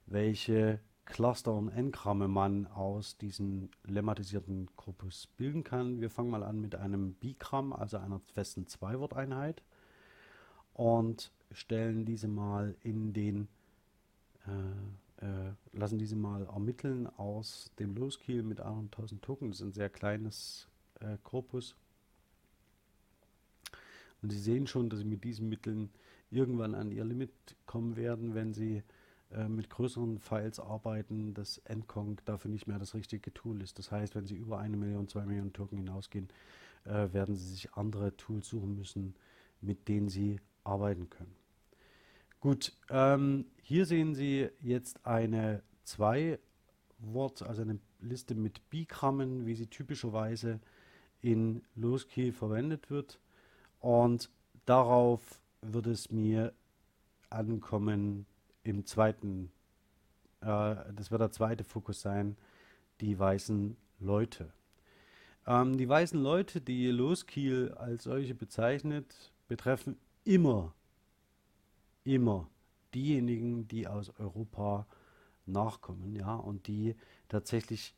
[0.07, 6.01] welche Cluster und Engramme man aus diesem lemmatisierten Korpus bilden kann.
[6.01, 9.61] Wir fangen mal an mit einem Bigramm, also einer festen Zweiworteinheit
[10.73, 13.47] und stellen diese mal in den
[14.47, 19.49] äh, äh, lassen diese mal ermitteln aus dem Loskiel mit 100.000 Token.
[19.49, 20.67] Das ist ein sehr kleines
[20.99, 21.75] äh, Korpus.
[24.21, 25.89] Und Sie sehen schon, dass Sie mit diesen Mitteln
[26.31, 27.31] irgendwann an Ihr Limit
[27.65, 28.83] kommen werden, wenn Sie
[29.31, 33.79] äh, mit größeren Files arbeiten, dass Endconc dafür nicht mehr das richtige Tool ist.
[33.79, 36.29] Das heißt, wenn Sie über eine Million, zwei Millionen Token hinausgehen,
[36.85, 39.15] äh, werden Sie sich andere Tools suchen müssen,
[39.61, 41.35] mit denen Sie arbeiten können.
[42.39, 46.39] Gut, ähm, hier sehen Sie jetzt eine zwei
[46.99, 50.59] Wort, also eine Liste mit Bigrammen, wie sie typischerweise
[51.21, 53.19] in Loski verwendet wird.
[53.79, 54.29] Und
[54.65, 56.53] darauf wird es mir
[57.29, 58.25] ankommen,
[58.65, 59.51] im zweiten,
[60.41, 62.35] äh, das wird der zweite Fokus sein,
[62.99, 64.51] die weißen Leute.
[65.45, 70.73] Ähm, die weißen Leute, die Loskiel als solche bezeichnet, betreffen immer,
[72.03, 72.49] immer
[72.93, 74.87] diejenigen, die aus Europa
[75.45, 76.95] nachkommen, ja, und die
[77.29, 77.93] tatsächlich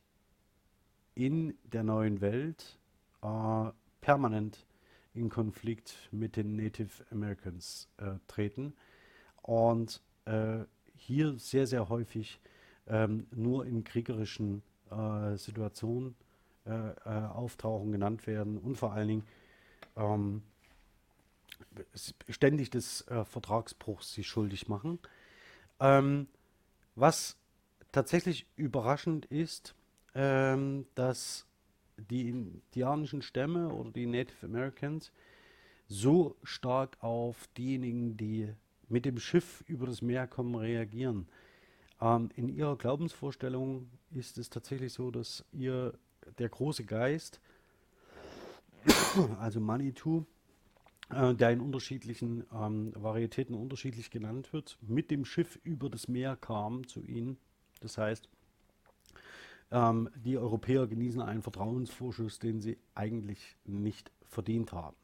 [1.15, 2.77] in der neuen Welt
[3.21, 4.65] äh, permanent
[5.13, 8.73] in Konflikt mit den Native Americans äh, treten.
[9.41, 12.39] Und äh, hier sehr, sehr häufig
[12.87, 14.61] ähm, nur in kriegerischen
[14.91, 16.15] äh, Situationen
[16.65, 19.27] äh, äh, auftauchen, genannt werden und vor allen Dingen
[19.95, 20.43] ähm,
[22.29, 24.99] ständig des äh, Vertragsbruchs sich schuldig machen.
[25.79, 26.27] Ähm,
[26.95, 27.37] was
[27.91, 29.75] tatsächlich überraschend ist,
[30.15, 31.45] ähm, dass
[31.97, 35.11] die indianischen Stämme oder die Native Americans
[35.87, 38.53] so stark auf diejenigen, die
[38.89, 41.27] mit dem Schiff über das Meer kommen, reagieren.
[42.01, 45.93] Ähm, in ihrer Glaubensvorstellung ist es tatsächlich so, dass ihr
[46.37, 47.39] der große Geist,
[49.39, 50.25] also Manitou,
[51.09, 56.35] äh, der in unterschiedlichen ähm, Varietäten unterschiedlich genannt wird, mit dem Schiff über das Meer
[56.35, 57.37] kam zu ihnen.
[57.79, 58.29] Das heißt,
[59.71, 64.95] ähm, die Europäer genießen einen Vertrauensvorschuss, den sie eigentlich nicht verdient haben.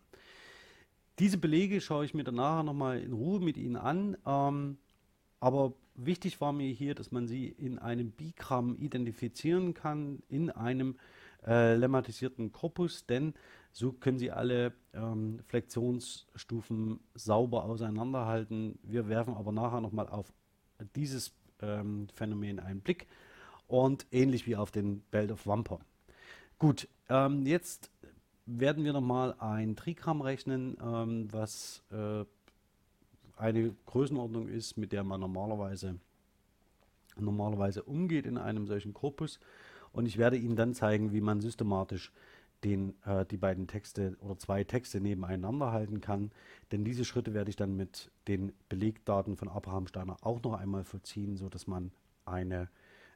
[1.24, 4.18] Diese Belege schaue ich mir dann nachher nochmal in Ruhe mit Ihnen an.
[4.26, 4.78] Ähm,
[5.40, 10.98] aber wichtig war mir hier, dass man sie in einem Bigramm identifizieren kann, in einem
[11.48, 13.36] äh, lemmatisierten Korpus, denn
[13.72, 18.78] so können Sie alle ähm, Flexionsstufen sauber auseinanderhalten.
[18.84, 20.34] Wir werfen aber nachher nochmal auf
[20.94, 21.32] dieses
[21.62, 23.08] ähm, Phänomen einen Blick
[23.68, 25.80] und ähnlich wie auf den Belt of Wamper.
[26.60, 27.93] Gut, ähm, jetzt
[28.46, 32.26] werden wir nochmal ein Trigramm rechnen, ähm, was äh,
[33.38, 36.00] eine Größenordnung ist, mit der man normalerweise,
[37.18, 39.40] normalerweise umgeht in einem solchen Korpus.
[39.92, 42.12] Und ich werde Ihnen dann zeigen, wie man systematisch
[42.64, 46.32] den, äh, die beiden Texte oder zwei Texte nebeneinander halten kann.
[46.72, 50.84] Denn diese Schritte werde ich dann mit den Belegdaten von Abraham Steiner auch noch einmal
[50.84, 51.92] vollziehen, sodass man
[52.26, 52.70] eine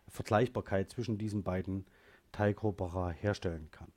[0.08, 1.86] Vergleichbarkeit zwischen diesen beiden
[2.32, 3.92] Teilgruppera herstellen kann.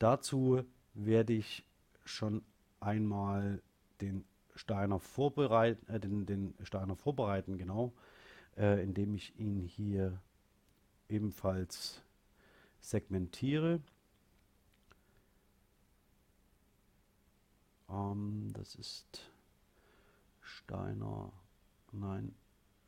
[0.00, 1.62] Dazu werde ich
[2.06, 2.42] schon
[2.80, 3.62] einmal
[4.00, 4.24] den
[4.54, 7.92] Steiner vorbereiten, äh, den, den Steiner vorbereiten, genau,
[8.56, 10.18] äh, indem ich ihn hier
[11.10, 12.02] ebenfalls
[12.80, 13.82] segmentiere.
[17.90, 19.30] Ähm, das ist
[20.40, 21.30] Steiner,
[21.92, 22.34] nein,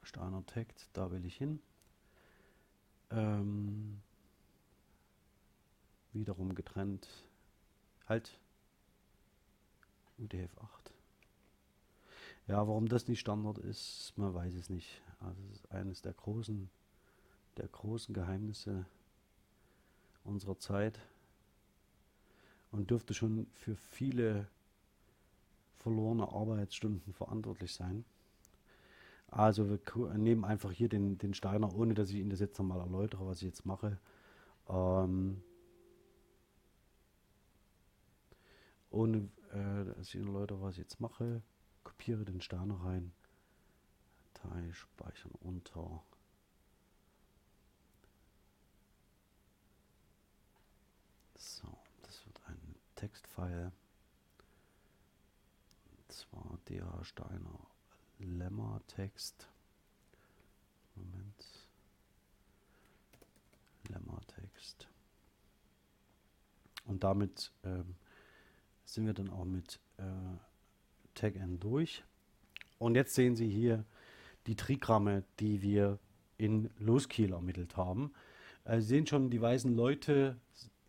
[0.03, 1.61] Steiner Text, da will ich hin.
[3.11, 4.01] Ähm,
[6.13, 7.09] wiederum getrennt.
[8.09, 8.39] Halt.
[10.19, 10.93] UTF 8.
[12.49, 15.03] Ja, warum das nicht Standard ist, man weiß es nicht.
[15.21, 16.69] Also das ist eines der großen,
[17.57, 18.87] der großen Geheimnisse
[20.25, 20.99] unserer Zeit
[22.71, 24.49] und dürfte schon für viele
[25.77, 28.05] verlorene Arbeitsstunden verantwortlich sein.
[29.29, 29.79] Also wir
[30.19, 33.39] nehmen einfach hier den, den Steiner, ohne dass ich Ihnen das jetzt nochmal erläutere, was
[33.39, 33.99] ich jetzt mache.
[34.69, 35.43] Ähm,
[38.93, 41.43] ohne äh, Ihnen erläutere, was ich jetzt mache,
[41.84, 43.12] kopiere den Steiner rein,
[44.43, 46.03] Datei speichern unter.
[51.36, 53.72] So, das wird ein Textfile.
[55.90, 57.66] Und zwar der Steiner
[58.18, 59.49] Lemma Text.
[60.95, 61.68] Moment.
[63.88, 64.88] Lemma Text.
[66.84, 67.97] Und damit ähm,
[68.93, 70.03] sind wir dann auch mit äh,
[71.14, 72.05] Tag N durch.
[72.78, 73.84] Und jetzt sehen Sie hier
[74.47, 75.99] die Trigramme, die wir
[76.36, 78.12] in Loskiel ermittelt haben.
[78.64, 80.36] Äh, Sie sehen schon, die weißen Leute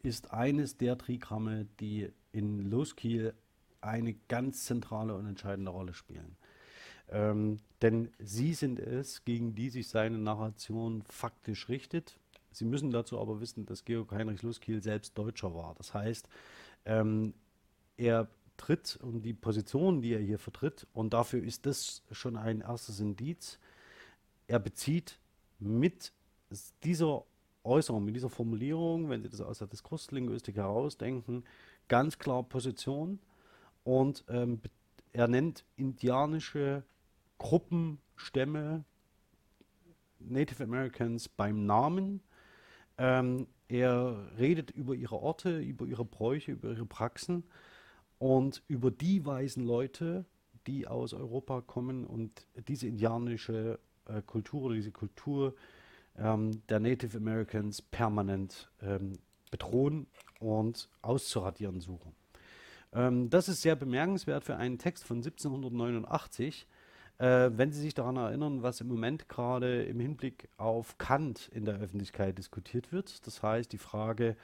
[0.02, 3.34] ist eines der Trigramme, die in Loskiel
[3.80, 6.36] eine ganz zentrale und entscheidende Rolle spielen.
[7.10, 12.18] Ähm, denn sie sind es, gegen die sich seine Narration faktisch richtet.
[12.52, 15.76] Sie müssen dazu aber wissen, dass Georg Heinrich Luskiel selbst Deutscher war.
[15.76, 16.28] Das heißt,
[16.86, 17.34] ähm,
[17.98, 18.28] er
[18.58, 23.00] tritt und die Position, die er hier vertritt, und dafür ist das schon ein erstes
[23.00, 23.60] Indiz,
[24.48, 25.20] er bezieht
[25.60, 26.14] mit
[26.84, 27.24] dieser
[27.64, 31.44] Äußerung, mit dieser Formulierung, wenn Sie das aus der Diskurslinguistik herausdenken,
[31.88, 33.20] ganz klar Position
[33.84, 34.62] und ähm,
[35.12, 36.84] er nennt indianische
[37.38, 38.84] Gruppen, Stämme,
[40.20, 42.22] Native Americans beim Namen.
[42.98, 47.44] Ähm, er redet über ihre Orte, über ihre Bräuche, über ihre Praxen
[48.24, 50.24] und über die weißen Leute,
[50.66, 55.56] die aus Europa kommen und diese indianische äh, Kultur oder diese Kultur
[56.18, 59.12] ähm, der Native Americans permanent ähm,
[59.52, 60.08] bedrohen
[60.40, 62.14] und auszuradieren suchen.
[62.94, 66.66] Ähm, das ist sehr bemerkenswert für einen Text von 1789.
[67.18, 71.66] Äh, wenn Sie sich daran erinnern, was im Moment gerade im Hinblick auf Kant in
[71.66, 74.38] der Öffentlichkeit diskutiert wird, das heißt die Frage,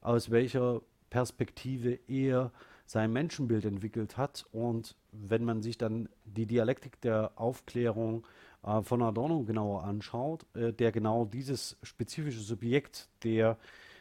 [0.00, 2.50] aus welcher Perspektive er
[2.90, 4.46] sein Menschenbild entwickelt hat.
[4.50, 8.26] Und wenn man sich dann die Dialektik der Aufklärung
[8.64, 13.58] äh, von Adorno genauer anschaut, äh, der genau dieses spezifische Subjekt der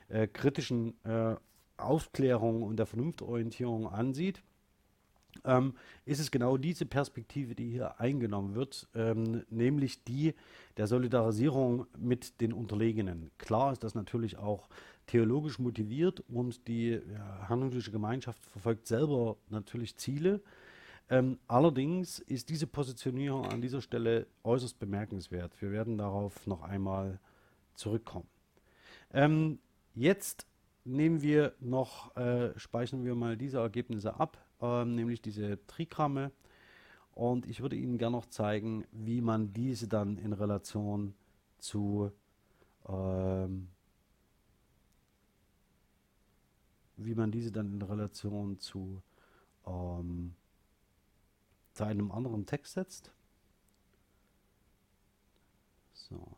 [0.08, 1.36] äh, kritischen äh,
[1.78, 4.42] Aufklärung und der Vernunftorientierung ansieht,
[5.46, 5.76] ähm,
[6.06, 10.34] ist es genau diese Perspektive, die hier eingenommen wird, ähm, nämlich die
[10.78, 13.30] der Solidarisierung mit den Unterlegenen.
[13.38, 14.68] Klar ist das natürlich auch
[15.10, 20.40] theologisch motiviert und die ja, hannoversche Gemeinschaft verfolgt selber natürlich Ziele.
[21.10, 25.60] Ähm, allerdings ist diese Positionierung an dieser Stelle äußerst bemerkenswert.
[25.64, 27.20] Wir werden darauf noch einmal
[27.74, 28.28] zurückkommen.
[29.12, 29.58] Ähm,
[29.96, 30.46] jetzt
[30.86, 36.32] nehmen wir noch, äh, speichern wir mal diese Ergebnisse ab, äh, nämlich diese Trigramme.
[37.16, 41.16] Und ich würde Ihnen gerne noch zeigen, wie man diese dann in Relation
[41.58, 42.12] zu
[42.88, 43.70] ähm,
[47.00, 49.02] wie man diese dann in Relation zu,
[49.66, 50.36] ähm,
[51.74, 53.12] zu einem anderen Text setzt.
[55.94, 56.36] So.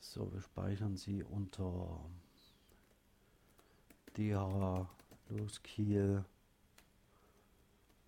[0.00, 2.00] So, wir speichern sie unter
[4.16, 4.88] DH
[5.28, 6.24] Loskiel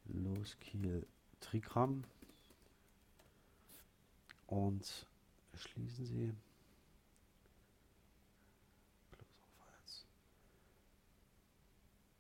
[0.07, 1.07] Loskiel
[1.41, 2.05] Trigramm
[4.51, 5.07] und
[5.55, 6.35] schließen Sie.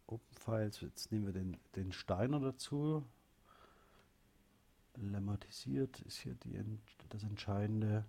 [0.06, 3.04] Open Files, jetzt nehmen wir den, den Steiner dazu.
[4.96, 6.78] Lemmatisiert ist hier die,
[7.08, 8.04] das Entscheidende.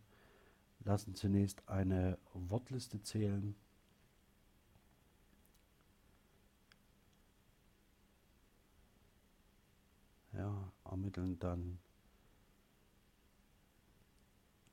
[0.84, 3.56] Lassen zunächst eine Wortliste zählen.
[10.34, 11.78] Ja, ermitteln dann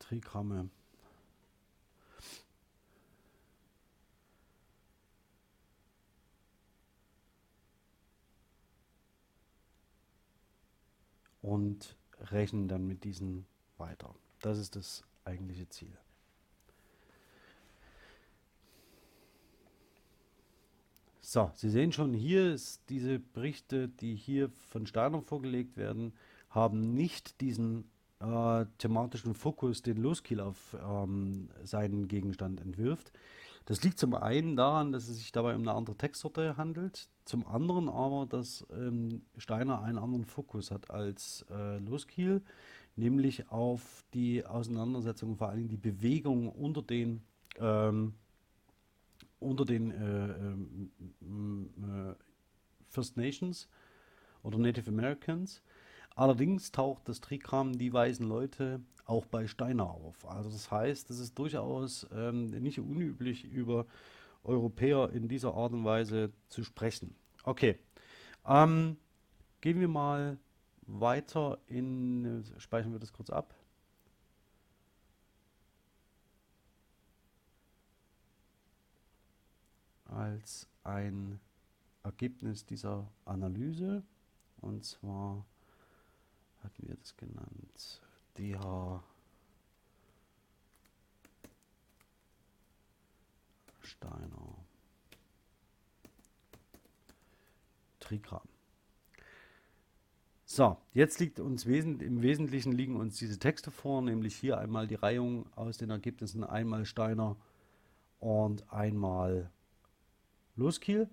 [0.08, 0.70] Trigramme.
[11.42, 13.46] Und rechnen dann mit diesen
[13.76, 14.14] weiter.
[14.40, 15.96] Das ist das eigentliche Ziel.
[21.20, 26.14] So, Sie sehen schon, hier ist diese Berichte, die hier von Steiner vorgelegt werden,
[26.48, 27.90] haben nicht diesen
[28.20, 33.12] äh, thematischen Fokus, den Loskiel auf ähm, seinen Gegenstand entwirft.
[33.66, 37.46] Das liegt zum einen daran, dass es sich dabei um eine andere Textsorte handelt, zum
[37.46, 42.40] anderen aber, dass ähm, Steiner einen anderen Fokus hat als äh, Loskiel,
[42.96, 47.22] nämlich auf die Auseinandersetzung, vor allem die Bewegung unter den
[47.58, 48.14] ähm,
[49.40, 50.30] unter den äh,
[52.10, 52.14] äh,
[52.88, 53.68] First Nations
[54.42, 55.62] oder Native Americans.
[56.18, 60.28] Allerdings taucht das Trigramm die weißen Leute auch bei Steiner auf.
[60.28, 63.86] Also das heißt, es ist durchaus ähm, nicht unüblich, über
[64.42, 67.14] Europäer in dieser Art und Weise zu sprechen.
[67.44, 67.78] Okay,
[68.44, 68.96] ähm,
[69.60, 70.38] gehen wir mal
[70.88, 73.54] weiter in, speichern wir das kurz ab.
[80.06, 81.38] Als ein
[82.02, 84.02] Ergebnis dieser Analyse.
[84.60, 85.46] Und zwar
[86.68, 88.00] hatten wir das genannt.
[88.36, 89.02] DH
[93.80, 94.54] Steiner
[98.00, 98.42] Trigramm.
[100.44, 104.94] So, jetzt liegt uns im Wesentlichen liegen uns diese Texte vor, nämlich hier einmal die
[104.94, 107.36] Reihung aus den Ergebnissen, einmal Steiner
[108.20, 109.50] und einmal
[110.56, 111.08] Loskiel.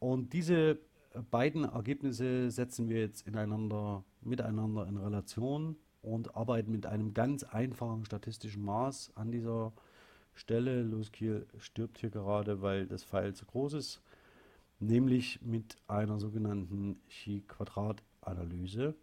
[0.00, 0.80] Und diese
[1.30, 8.04] beiden Ergebnisse setzen wir jetzt ineinander, miteinander in Relation und arbeiten mit einem ganz einfachen
[8.04, 9.72] statistischen Maß an dieser
[10.34, 10.82] Stelle.
[10.82, 14.02] Loskiel stirbt hier gerade, weil das Pfeil zu groß ist,
[14.80, 18.94] nämlich mit einer sogenannten Chi-Quadrat-Analyse.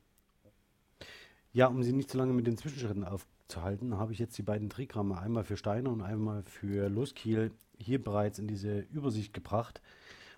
[1.54, 4.70] Ja, um Sie nicht zu lange mit den Zwischenschritten aufzuhalten, habe ich jetzt die beiden
[4.70, 9.82] Trigramme einmal für Steiner und einmal für Loskiel hier bereits in diese Übersicht gebracht.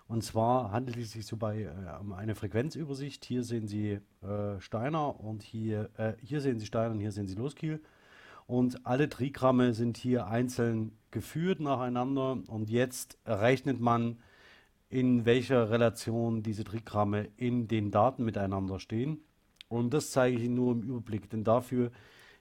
[0.06, 3.24] Und zwar handelt es sich so bei äh, um eine Frequenzübersicht.
[3.24, 7.26] Hier sehen Sie äh, Steiner und hier, äh, hier sehen Sie Steiner und hier sehen
[7.26, 7.80] Sie Loskiel.
[8.46, 12.38] Und alle Trigramme sind hier einzeln geführt nacheinander.
[12.46, 14.18] Und jetzt rechnet man,
[14.90, 19.24] in welcher Relation diese Trigramme in den Daten miteinander stehen.
[19.68, 21.90] Und das zeige ich Ihnen nur im Überblick, denn dafür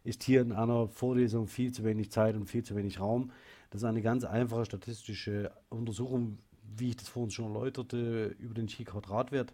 [0.04, 3.32] ist hier in einer Vorlesung viel zu wenig Zeit und viel zu wenig Raum.
[3.72, 8.68] Das ist eine ganz einfache statistische Untersuchung, wie ich das vorhin schon erläuterte, über den
[8.68, 9.54] Chi-Quadratwert.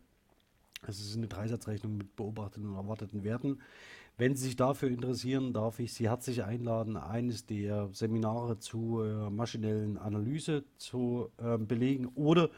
[0.88, 3.60] Es ist eine Dreisatzrechnung mit beobachteten und erwarteten Werten.
[4.18, 9.30] Wenn Sie sich dafür interessieren, darf ich Sie herzlich einladen, eines der Seminare zur äh,
[9.30, 12.49] maschinellen Analyse zu äh, belegen oder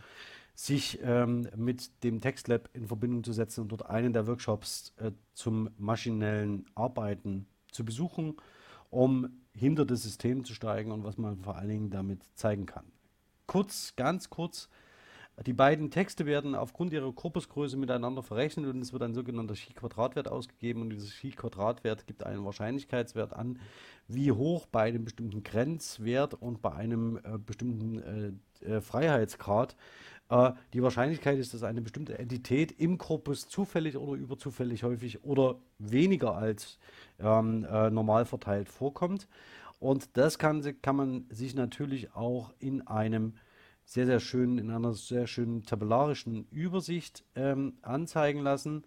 [0.53, 5.11] sich ähm, mit dem TextLab in Verbindung zu setzen und dort einen der Workshops äh,
[5.33, 8.37] zum maschinellen Arbeiten zu besuchen,
[8.89, 12.85] um hinter das System zu steigen und was man vor allen Dingen damit zeigen kann
[13.51, 14.69] kurz, ganz kurz.
[15.45, 20.29] Die beiden Texte werden aufgrund ihrer Korpusgröße miteinander verrechnet und es wird ein sogenannter Chi-Quadratwert
[20.29, 23.59] ausgegeben und dieser Chi-Quadratwert gibt einen Wahrscheinlichkeitswert an,
[24.07, 29.75] wie hoch bei einem bestimmten Grenzwert und bei einem äh, bestimmten äh, äh, Freiheitsgrad
[30.29, 35.55] äh, die Wahrscheinlichkeit ist, dass eine bestimmte Entität im Korpus zufällig oder überzufällig häufig oder
[35.77, 36.79] weniger als
[37.19, 39.27] ähm, äh, normal verteilt vorkommt.
[39.81, 43.33] Und das kann, kann man sich natürlich auch in einem
[43.83, 48.83] sehr, sehr schönen, in einer sehr schönen tabellarischen Übersicht ähm, anzeigen lassen.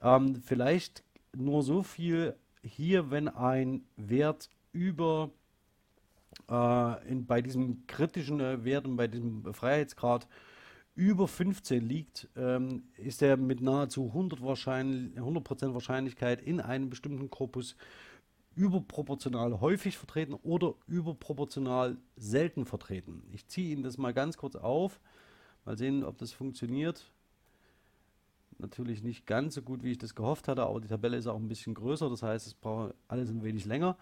[0.00, 2.34] Ähm, vielleicht nur so viel
[2.64, 5.30] hier, wenn ein Wert über
[6.50, 10.26] äh, in, bei diesem kritischen äh, Wert und bei diesem Freiheitsgrad
[10.96, 17.30] über 15 liegt, ähm, ist er mit nahezu 100%, wahrscheinlich, 100 Wahrscheinlichkeit in einem bestimmten
[17.30, 17.76] Korpus
[18.54, 23.22] überproportional häufig vertreten oder überproportional selten vertreten.
[23.32, 25.00] Ich ziehe Ihnen das mal ganz kurz auf.
[25.64, 27.10] Mal sehen, ob das funktioniert.
[28.58, 31.36] Natürlich nicht ganz so gut, wie ich das gehofft hatte, aber die Tabelle ist auch
[31.36, 32.10] ein bisschen größer.
[32.10, 33.96] Das heißt, es braucht alles ein wenig länger.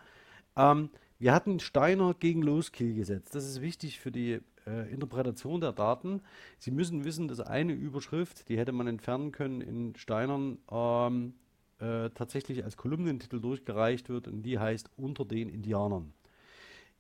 [0.57, 3.35] Ähm, wir hatten Steiner gegen Loskill gesetzt.
[3.35, 6.23] Das ist wichtig für die äh, Interpretation der Daten.
[6.59, 11.35] Sie müssen wissen, dass eine Überschrift, die hätte man entfernen können in Steinern, ähm,
[11.81, 16.13] äh, tatsächlich als Kolumnentitel durchgereicht wird und die heißt Unter den Indianern.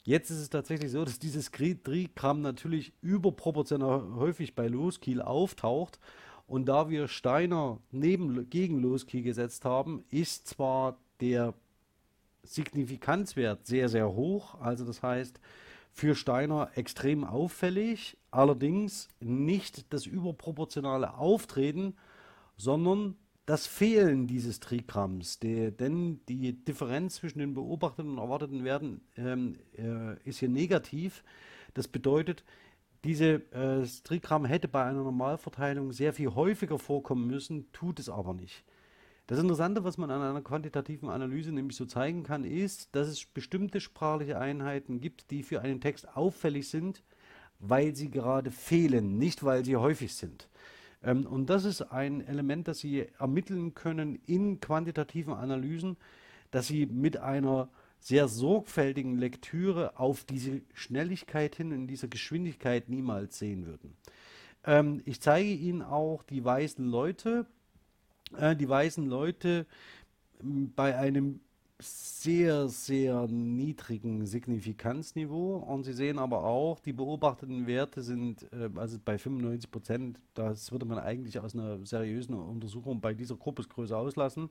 [0.02, 6.00] Jetzt ist es tatsächlich so, dass dieses Trigramm natürlich überproportional häufig bei Loskiel auftaucht.
[6.46, 11.54] Und da wir Steiner neben, gegen Loskiel gesetzt haben, ist zwar der
[12.42, 14.60] Signifikanzwert sehr, sehr hoch.
[14.60, 15.38] Also das heißt,
[15.92, 21.94] für Steiner extrem auffällig, allerdings nicht das überproportionale Auftreten,
[22.56, 23.16] sondern
[23.46, 29.56] das Fehlen dieses Trigramms, die, denn die Differenz zwischen den beobachteten und erwarteten Werten ähm,
[29.76, 31.24] äh, ist hier negativ.
[31.74, 32.44] Das bedeutet,
[33.04, 38.34] dieses äh, Trigramm hätte bei einer Normalverteilung sehr viel häufiger vorkommen müssen, tut es aber
[38.34, 38.62] nicht.
[39.26, 43.24] Das Interessante, was man an einer quantitativen Analyse nämlich so zeigen kann, ist, dass es
[43.24, 47.02] bestimmte sprachliche Einheiten gibt, die für einen Text auffällig sind,
[47.58, 50.49] weil sie gerade fehlen, nicht weil sie häufig sind.
[51.02, 55.96] Ähm, und das ist ein Element, das Sie ermitteln können in quantitativen Analysen,
[56.50, 57.68] dass Sie mit einer
[58.00, 63.96] sehr sorgfältigen Lektüre auf diese Schnelligkeit hin, in dieser Geschwindigkeit niemals sehen würden.
[64.64, 67.46] Ähm, ich zeige Ihnen auch die weißen Leute.
[68.36, 69.66] Äh, die weißen Leute
[70.42, 71.40] bei einem
[71.82, 75.56] sehr, sehr niedrigen Signifikanzniveau.
[75.56, 80.70] Und Sie sehen aber auch, die beobachteten Werte sind äh, also bei 95 Prozent, das
[80.72, 84.50] würde man eigentlich aus einer seriösen Untersuchung bei dieser Gruppesgröße auslassen.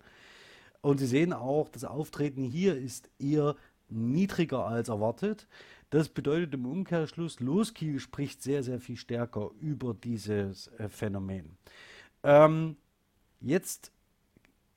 [0.81, 3.55] Und Sie sehen auch, das Auftreten hier ist eher
[3.89, 5.47] niedriger als erwartet.
[5.89, 11.57] Das bedeutet im Umkehrschluss, Loskiel spricht sehr, sehr viel stärker über dieses äh, Phänomen.
[12.23, 12.77] Ähm,
[13.41, 13.91] jetzt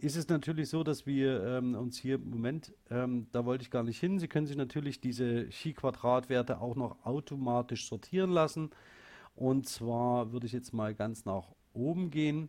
[0.03, 3.85] ist es natürlich so, dass wir ähm, uns hier Moment, ähm, da wollte ich gar
[3.85, 8.71] nicht hin, Sie können sich natürlich diese Chi-Quadratwerte auch noch automatisch sortieren lassen.
[9.37, 12.49] Und zwar würde ich jetzt mal ganz nach oben gehen.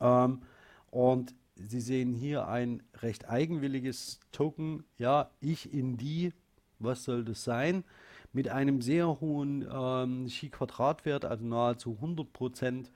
[0.00, 0.42] Ähm,
[0.90, 4.82] und Sie sehen hier ein recht eigenwilliges Token.
[4.98, 6.32] Ja, ich in die,
[6.80, 7.84] was soll das sein?
[8.32, 12.90] Mit einem sehr hohen ähm, Chi-Quadratwert, also nahezu 100 Prozent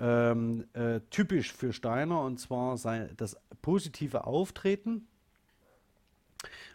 [0.00, 5.06] ähm, äh, typisch für Steiner und zwar sein, das positive Auftreten.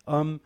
[0.07, 0.39] Ähm,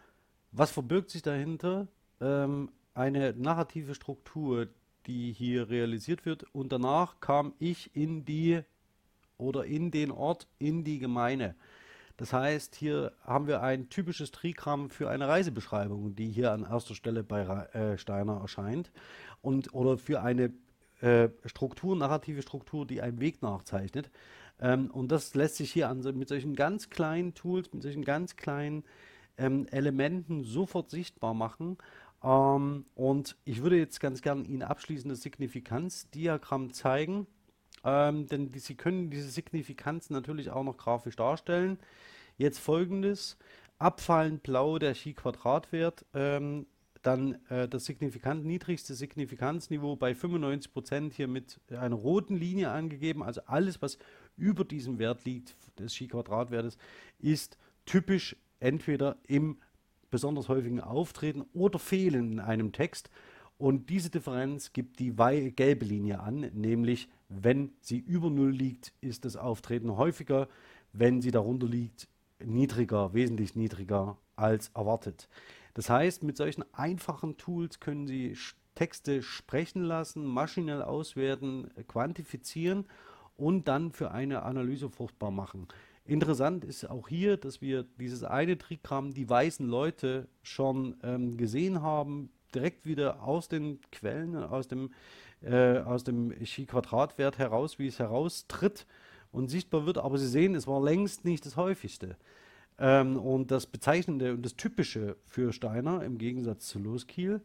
[0.52, 1.88] was verbirgt sich dahinter?
[2.20, 4.68] Ähm, eine narrative Struktur,
[5.08, 8.62] die hier realisiert wird und danach kam ich in die
[9.38, 11.56] oder in den Ort, in die Gemeinde.
[12.18, 16.94] Das heißt, hier haben wir ein typisches Trigramm für eine Reisebeschreibung, die hier an erster
[16.94, 18.92] Stelle bei äh, Steiner erscheint
[19.42, 20.54] und oder für eine
[21.04, 24.10] äh, Struktur, narrative Struktur, die einen Weg nachzeichnet.
[24.60, 28.38] Ähm, und das lässt sich hier an, mit solchen ganz kleinen Tools, mit solchen ganz
[28.38, 28.84] kleinen
[29.38, 31.78] ähm, Elementen sofort sichtbar machen.
[32.24, 37.28] Ähm, und ich würde jetzt ganz gern Ihnen abschließend das Signifikanzdiagramm zeigen,
[37.84, 41.80] ähm, denn die, Sie können diese Signifikanz natürlich auch noch grafisch darstellen.
[42.38, 43.38] Jetzt folgendes:
[43.78, 46.66] Abfallend blau der Chi-Quadratwert ähm,
[47.04, 53.22] dann äh, das signifikant niedrigste Signifikanzniveau bei 95% hier mit einer roten Linie angegeben.
[53.22, 53.98] Also alles, was
[54.38, 56.78] über diesem Wert liegt, des Chi-Quadratwertes,
[57.20, 59.58] ist typisch entweder im
[60.10, 63.10] besonders häufigen Auftreten oder Fehlen in einem Text.
[63.58, 69.26] Und diese Differenz gibt die gelbe Linie an, nämlich wenn sie über Null liegt, ist
[69.26, 70.48] das Auftreten häufiger,
[70.92, 72.08] wenn sie darunter liegt,
[72.44, 75.28] niedriger, wesentlich niedriger als erwartet.
[75.74, 78.38] Das heißt, mit solchen einfachen Tools können Sie
[78.76, 82.86] Texte sprechen lassen, maschinell auswerten, quantifizieren
[83.38, 85.68] und dann für eine Analyse fruchtbar machen.
[86.06, 91.82] Interessant ist auch hier, dass wir dieses eine Trigramm, die weißen Leute, schon ähm, gesehen
[91.82, 94.92] haben, direkt wieder aus den Quellen, aus dem,
[95.42, 98.86] äh, aus dem Chi-Quadratwert heraus, wie es heraustritt
[99.32, 99.98] und sichtbar wird.
[99.98, 102.18] Aber Sie sehen, es war längst nicht das häufigste.
[102.78, 107.42] Ähm, und das Bezeichnende und das Typische für Steiner im Gegensatz zu Loskiel.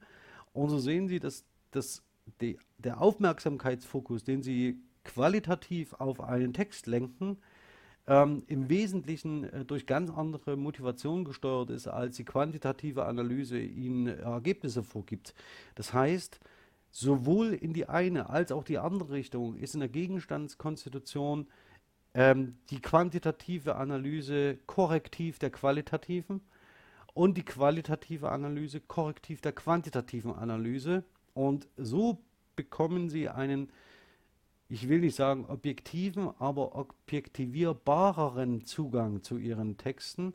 [0.52, 2.02] Und so sehen Sie, dass, dass
[2.40, 7.38] die, der Aufmerksamkeitsfokus, den Sie qualitativ auf einen Text lenken,
[8.06, 14.06] ähm, im Wesentlichen äh, durch ganz andere Motivationen gesteuert ist, als die quantitative Analyse Ihnen
[14.06, 15.34] Ergebnisse vorgibt.
[15.74, 16.40] Das heißt,
[16.90, 21.46] sowohl in die eine als auch die andere Richtung ist in der Gegenstandskonstitution
[22.18, 26.40] ähm, die quantitative Analyse korrektiv der qualitativen
[27.14, 31.04] und die qualitative Analyse korrektiv der quantitativen Analyse.
[31.32, 32.18] Und so
[32.56, 33.70] bekommen Sie einen,
[34.68, 40.34] ich will nicht sagen objektiven, aber objektivierbareren Zugang zu Ihren Texten,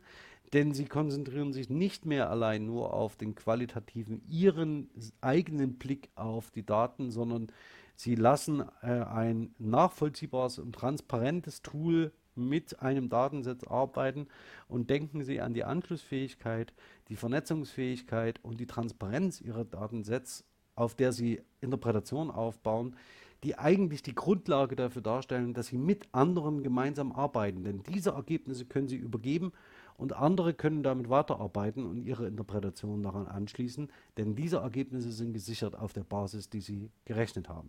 [0.54, 4.88] denn Sie konzentrieren sich nicht mehr allein nur auf den qualitativen, Ihren
[5.20, 7.48] eigenen Blick auf die Daten, sondern
[7.96, 14.26] Sie lassen äh, ein nachvollziehbares und transparentes Tool mit einem Datensatz arbeiten
[14.68, 16.72] und denken Sie an die Anschlussfähigkeit,
[17.08, 22.96] die Vernetzungsfähigkeit und die Transparenz Ihrer Datensätze, auf der Sie Interpretationen aufbauen,
[23.44, 27.62] die eigentlich die Grundlage dafür darstellen, dass Sie mit anderen gemeinsam arbeiten.
[27.62, 29.52] Denn diese Ergebnisse können Sie übergeben
[29.96, 35.76] und andere können damit weiterarbeiten und ihre Interpretation daran anschließen, denn diese Ergebnisse sind gesichert
[35.76, 37.68] auf der Basis, die Sie gerechnet haben.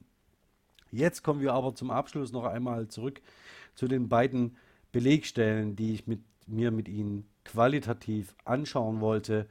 [0.96, 3.20] Jetzt kommen wir aber zum Abschluss noch einmal zurück
[3.76, 4.56] zu den beiden
[4.94, 9.46] Belegstellen, die ich mit, mir mit Ihnen qualitativ anschauen wollte,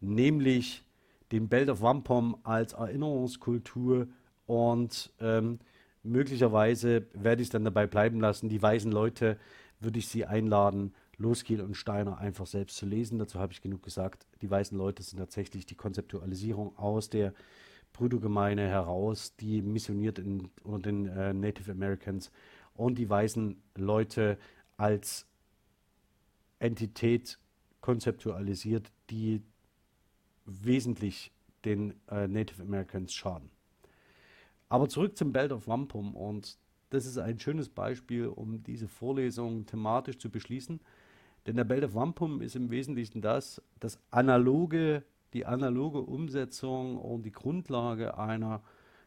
[0.00, 0.84] nämlich
[1.32, 4.08] den Belt of Wampum als Erinnerungskultur
[4.46, 5.58] und ähm,
[6.02, 9.38] möglicherweise werde ich es dann dabei bleiben lassen, die weißen Leute
[9.80, 13.18] würde ich Sie einladen, Loskiel und Steiner einfach selbst zu lesen.
[13.18, 14.26] Dazu habe ich genug gesagt.
[14.40, 17.34] Die weißen Leute sind tatsächlich die Konzeptualisierung aus der
[17.96, 22.30] Brüdergemeine heraus, die missioniert in, unter den äh, Native Americans
[22.74, 24.38] und die weißen Leute
[24.76, 25.26] als
[26.58, 27.38] Entität
[27.80, 29.42] konzeptualisiert, die
[30.44, 31.32] wesentlich
[31.64, 33.48] den äh, Native Americans schaden.
[34.68, 36.58] Aber zurück zum Belt of Wampum und
[36.90, 40.80] das ist ein schönes Beispiel, um diese Vorlesung thematisch zu beschließen.
[41.46, 45.02] Denn der Belt of Wampum ist im Wesentlichen das, das analoge,
[45.36, 48.62] die analoge Umsetzung und die Grundlage einer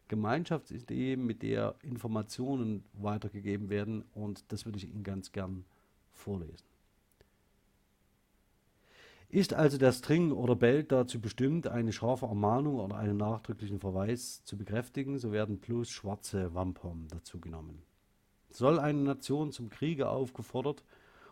[0.09, 4.03] Gemeinschaftsidee, mit der Informationen weitergegeben werden.
[4.13, 5.65] Und das würde ich Ihnen ganz gern
[6.11, 6.67] vorlesen.
[9.29, 14.43] Ist also der String oder Belt dazu bestimmt, eine scharfe Ermahnung oder einen nachdrücklichen Verweis
[14.43, 17.81] zu bekräftigen, so werden bloß schwarze Wampum dazu genommen.
[18.51, 20.83] Soll eine Nation zum Kriege aufgefordert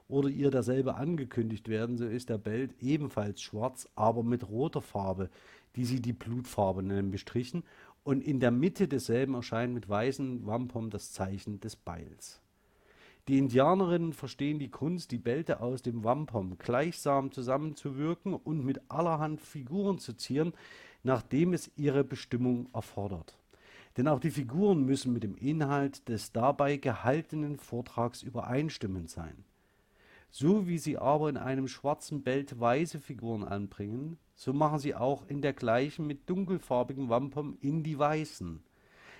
[0.07, 5.29] oder ihr derselbe angekündigt werden, so ist der Belt ebenfalls schwarz, aber mit roter Farbe,
[5.75, 7.63] die sie die Blutfarbe nennen, bestrichen,
[8.03, 12.41] und in der Mitte desselben erscheint mit weißen Wampum das Zeichen des Beils.
[13.27, 19.41] Die Indianerinnen verstehen die Kunst, die Bälte aus dem Wampum gleichsam zusammenzuwirken und mit allerhand
[19.41, 20.53] Figuren zu zieren,
[21.03, 23.37] nachdem es ihre Bestimmung erfordert.
[23.97, 29.43] Denn auch die Figuren müssen mit dem Inhalt des dabei gehaltenen Vortrags übereinstimmend sein.
[30.29, 35.25] So wie sie aber in einem schwarzen Belt weiße Figuren anbringen, so machen sie auch
[35.27, 38.61] in der gleichen mit dunkelfarbigem Wampum in die weißen.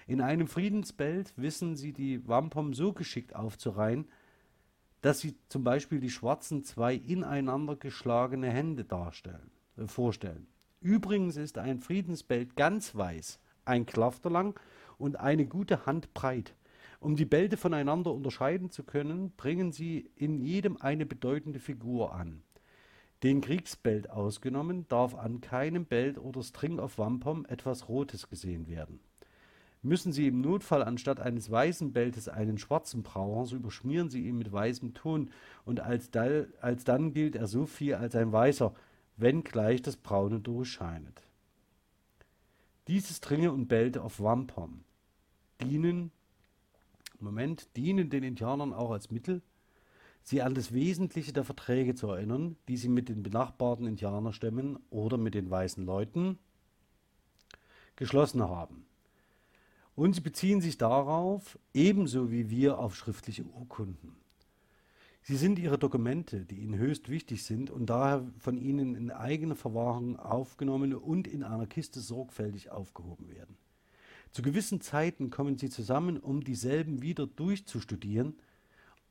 [0.06, 4.08] In einem Friedensbelt wissen sie die Wampum so geschickt aufzureihen,
[5.02, 10.48] dass sie zum Beispiel die schwarzen zwei ineinander geschlagene Hände darstellen, äh, vorstellen.
[10.82, 14.60] Übrigens ist ein Friedensbelt ganz weiß, ein Klafter lang
[14.98, 16.56] und eine gute Hand breit.
[17.00, 22.42] Um die Bälte voneinander unterscheiden zu können, bringen sie in jedem eine bedeutende Figur an.
[23.24, 29.00] Den Kriegsbelt ausgenommen, darf an keinem Belt oder String of Wampum etwas Rotes gesehen werden.
[29.84, 34.38] Müssen Sie im Notfall anstatt eines weißen Beltes einen schwarzen brauchen, so überschmieren Sie ihn
[34.38, 35.30] mit weißem Ton,
[35.66, 38.74] und alsdann gilt er so viel als ein weißer,
[39.18, 41.22] wenngleich das Braune durchscheinet.
[42.88, 44.84] Diese Stringe und Belte auf Wampum
[45.62, 46.12] dienen
[47.26, 49.42] Moment, dienen den Indianern auch als Mittel,
[50.24, 55.18] sie an das Wesentliche der Verträge zu erinnern, die sie mit den benachbarten Indianerstämmen oder
[55.18, 56.38] mit den weißen Leuten
[57.96, 58.86] geschlossen haben.
[59.96, 64.16] Und sie beziehen sich darauf, ebenso wie wir auf schriftliche Urkunden.
[65.24, 69.56] Sie sind ihre Dokumente, die ihnen höchst wichtig sind und daher von ihnen in eigene
[69.56, 73.58] Verwahrung aufgenommen und in einer Kiste sorgfältig aufgehoben werden.
[74.38, 78.36] Zu gewissen Zeiten kommen sie zusammen, um dieselben wieder durchzustudieren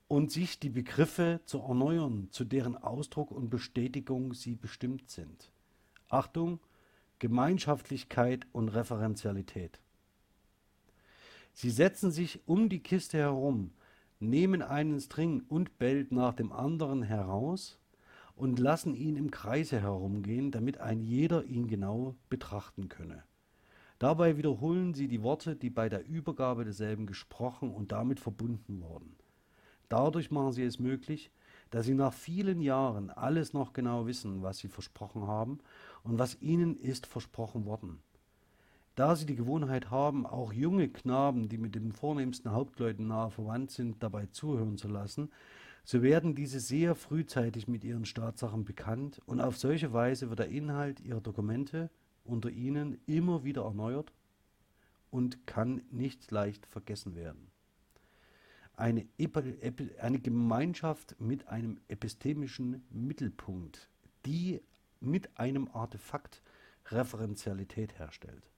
[0.06, 5.50] und sich die Begriffe zu erneuern, zu deren Ausdruck und Bestätigung sie bestimmt sind.
[6.08, 6.60] Achtung,
[7.18, 9.80] Gemeinschaftlichkeit und Referenzialität.
[11.54, 13.72] Sie setzen sich um die Kiste herum,
[14.20, 17.80] nehmen einen String und Belt nach dem anderen heraus
[18.36, 23.24] und lassen ihn im Kreise herumgehen, damit ein jeder ihn genau betrachten könne.
[23.98, 29.16] Dabei wiederholen sie die Worte, die bei der Übergabe desselben gesprochen und damit verbunden wurden.
[29.88, 31.30] Dadurch machen sie es möglich,
[31.70, 35.58] dass sie nach vielen Jahren alles noch genau wissen, was sie versprochen haben
[36.02, 38.00] und was ihnen ist versprochen worden.
[38.96, 43.70] Da sie die Gewohnheit haben, auch junge Knaben, die mit den vornehmsten Hauptleuten nahe verwandt
[43.70, 45.30] sind, dabei zuhören zu lassen,
[45.84, 50.48] so werden diese sehr frühzeitig mit ihren Staatssachen bekannt und auf solche Weise wird der
[50.48, 51.90] Inhalt ihrer Dokumente
[52.26, 54.12] unter ihnen immer wieder erneuert
[55.10, 57.50] und kann nicht leicht vergessen werden.
[58.76, 59.06] Eine,
[60.00, 63.88] eine Gemeinschaft mit einem epistemischen Mittelpunkt,
[64.26, 64.60] die
[65.00, 66.42] mit einem Artefakt
[66.90, 68.50] Referenzialität herstellt.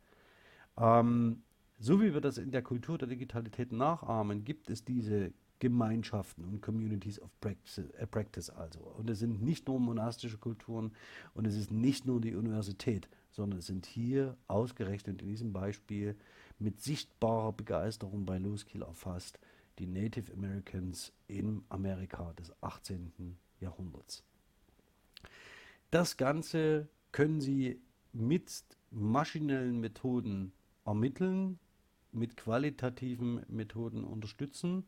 [0.77, 1.43] Ähm,
[1.79, 6.61] so wie wir das in der Kultur der Digitalität nachahmen, gibt es diese Gemeinschaften und
[6.63, 8.81] Communities of Practice, äh, Practice also.
[8.81, 10.93] Und es sind nicht nur monastische Kulturen
[11.35, 13.09] und es ist nicht nur die Universität,
[13.39, 16.17] sondern es sind hier ausgerechnet in diesem Beispiel
[16.59, 19.39] mit sichtbarer Begeisterung bei Loskiel erfasst
[19.79, 23.39] die Native Americans in Amerika des 18.
[23.61, 24.25] Jahrhunderts.
[25.93, 27.81] Das Ganze können Sie
[28.13, 30.51] mit maschinellen Methoden
[30.85, 31.61] ermitteln,
[32.11, 34.85] mit qualitativen Methoden unterstützen.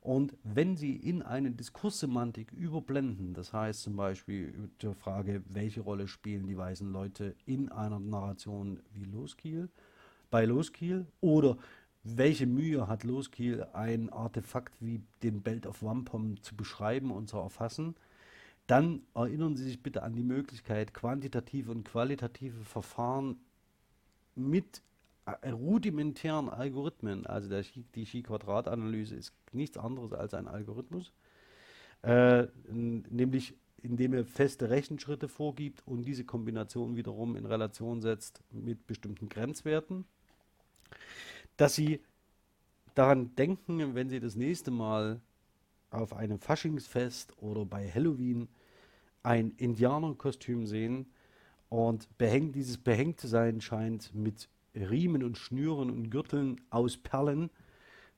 [0.00, 6.06] Und wenn Sie in eine Diskurssemantik überblenden, das heißt zum Beispiel die Frage, welche Rolle
[6.06, 9.68] spielen die weißen Leute in einer Narration wie Loskiel,
[10.30, 11.56] bei Loskiel oder
[12.04, 17.36] welche Mühe hat Loskiel, ein Artefakt wie den Belt of Wampum zu beschreiben und zu
[17.38, 17.96] erfassen?
[18.66, 23.36] Dann erinnern Sie sich bitte an die Möglichkeit, quantitative und qualitative Verfahren
[24.34, 24.82] mit
[25.44, 27.64] rudimentären Algorithmen, also der,
[27.94, 31.12] die Chi-Quadrat-Analyse ist nichts anderes als ein Algorithmus,
[32.02, 38.86] äh, nämlich indem er feste Rechenschritte vorgibt und diese Kombination wiederum in Relation setzt mit
[38.86, 40.04] bestimmten Grenzwerten,
[41.56, 42.00] dass Sie
[42.94, 45.20] daran denken, wenn Sie das nächste Mal
[45.90, 48.48] auf einem Faschingsfest oder bei Halloween
[49.22, 51.06] ein Indianerkostüm sehen
[51.68, 54.48] und behängt, dieses behängt zu sein scheint mit
[54.82, 57.50] Riemen und Schnüren und Gürteln aus Perlen,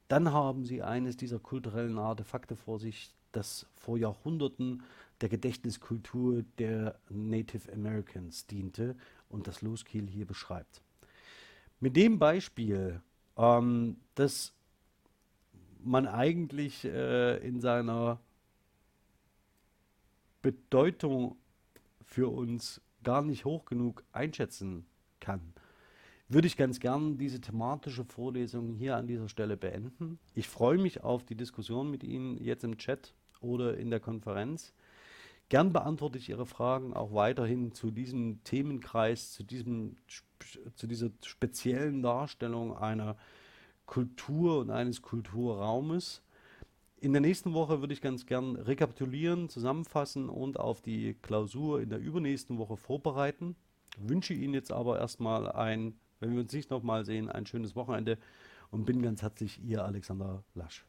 [0.08, 4.82] dann haben sie eines dieser kulturellen Artefakte vor sich, das vor Jahrhunderten
[5.20, 8.96] der Gedächtniskultur der Native Americans diente
[9.28, 10.82] und das Loskiel hier beschreibt.
[11.78, 13.00] Mit dem Beispiel,
[13.36, 14.52] ähm, dass
[15.82, 18.20] man eigentlich äh, in seiner
[20.42, 21.36] Bedeutung
[22.04, 24.86] für uns gar nicht hoch genug einschätzen
[25.20, 25.54] kann,
[26.30, 30.20] würde ich ganz gern diese thematische Vorlesung hier an dieser Stelle beenden.
[30.34, 34.72] Ich freue mich auf die Diskussion mit Ihnen jetzt im Chat oder in der Konferenz.
[35.48, 39.96] Gern beantworte ich Ihre Fragen auch weiterhin zu diesem Themenkreis, zu, diesem,
[40.76, 43.16] zu dieser speziellen Darstellung einer
[43.86, 46.22] Kultur und eines Kulturraumes.
[47.00, 51.90] In der nächsten Woche würde ich ganz gern rekapitulieren, zusammenfassen und auf die Klausur in
[51.90, 53.56] der übernächsten Woche vorbereiten.
[53.98, 58.18] Wünsche Ihnen jetzt aber erstmal ein wenn wir uns nicht nochmal sehen, ein schönes Wochenende
[58.70, 60.84] und bin ganz herzlich Ihr Alexander Lasch.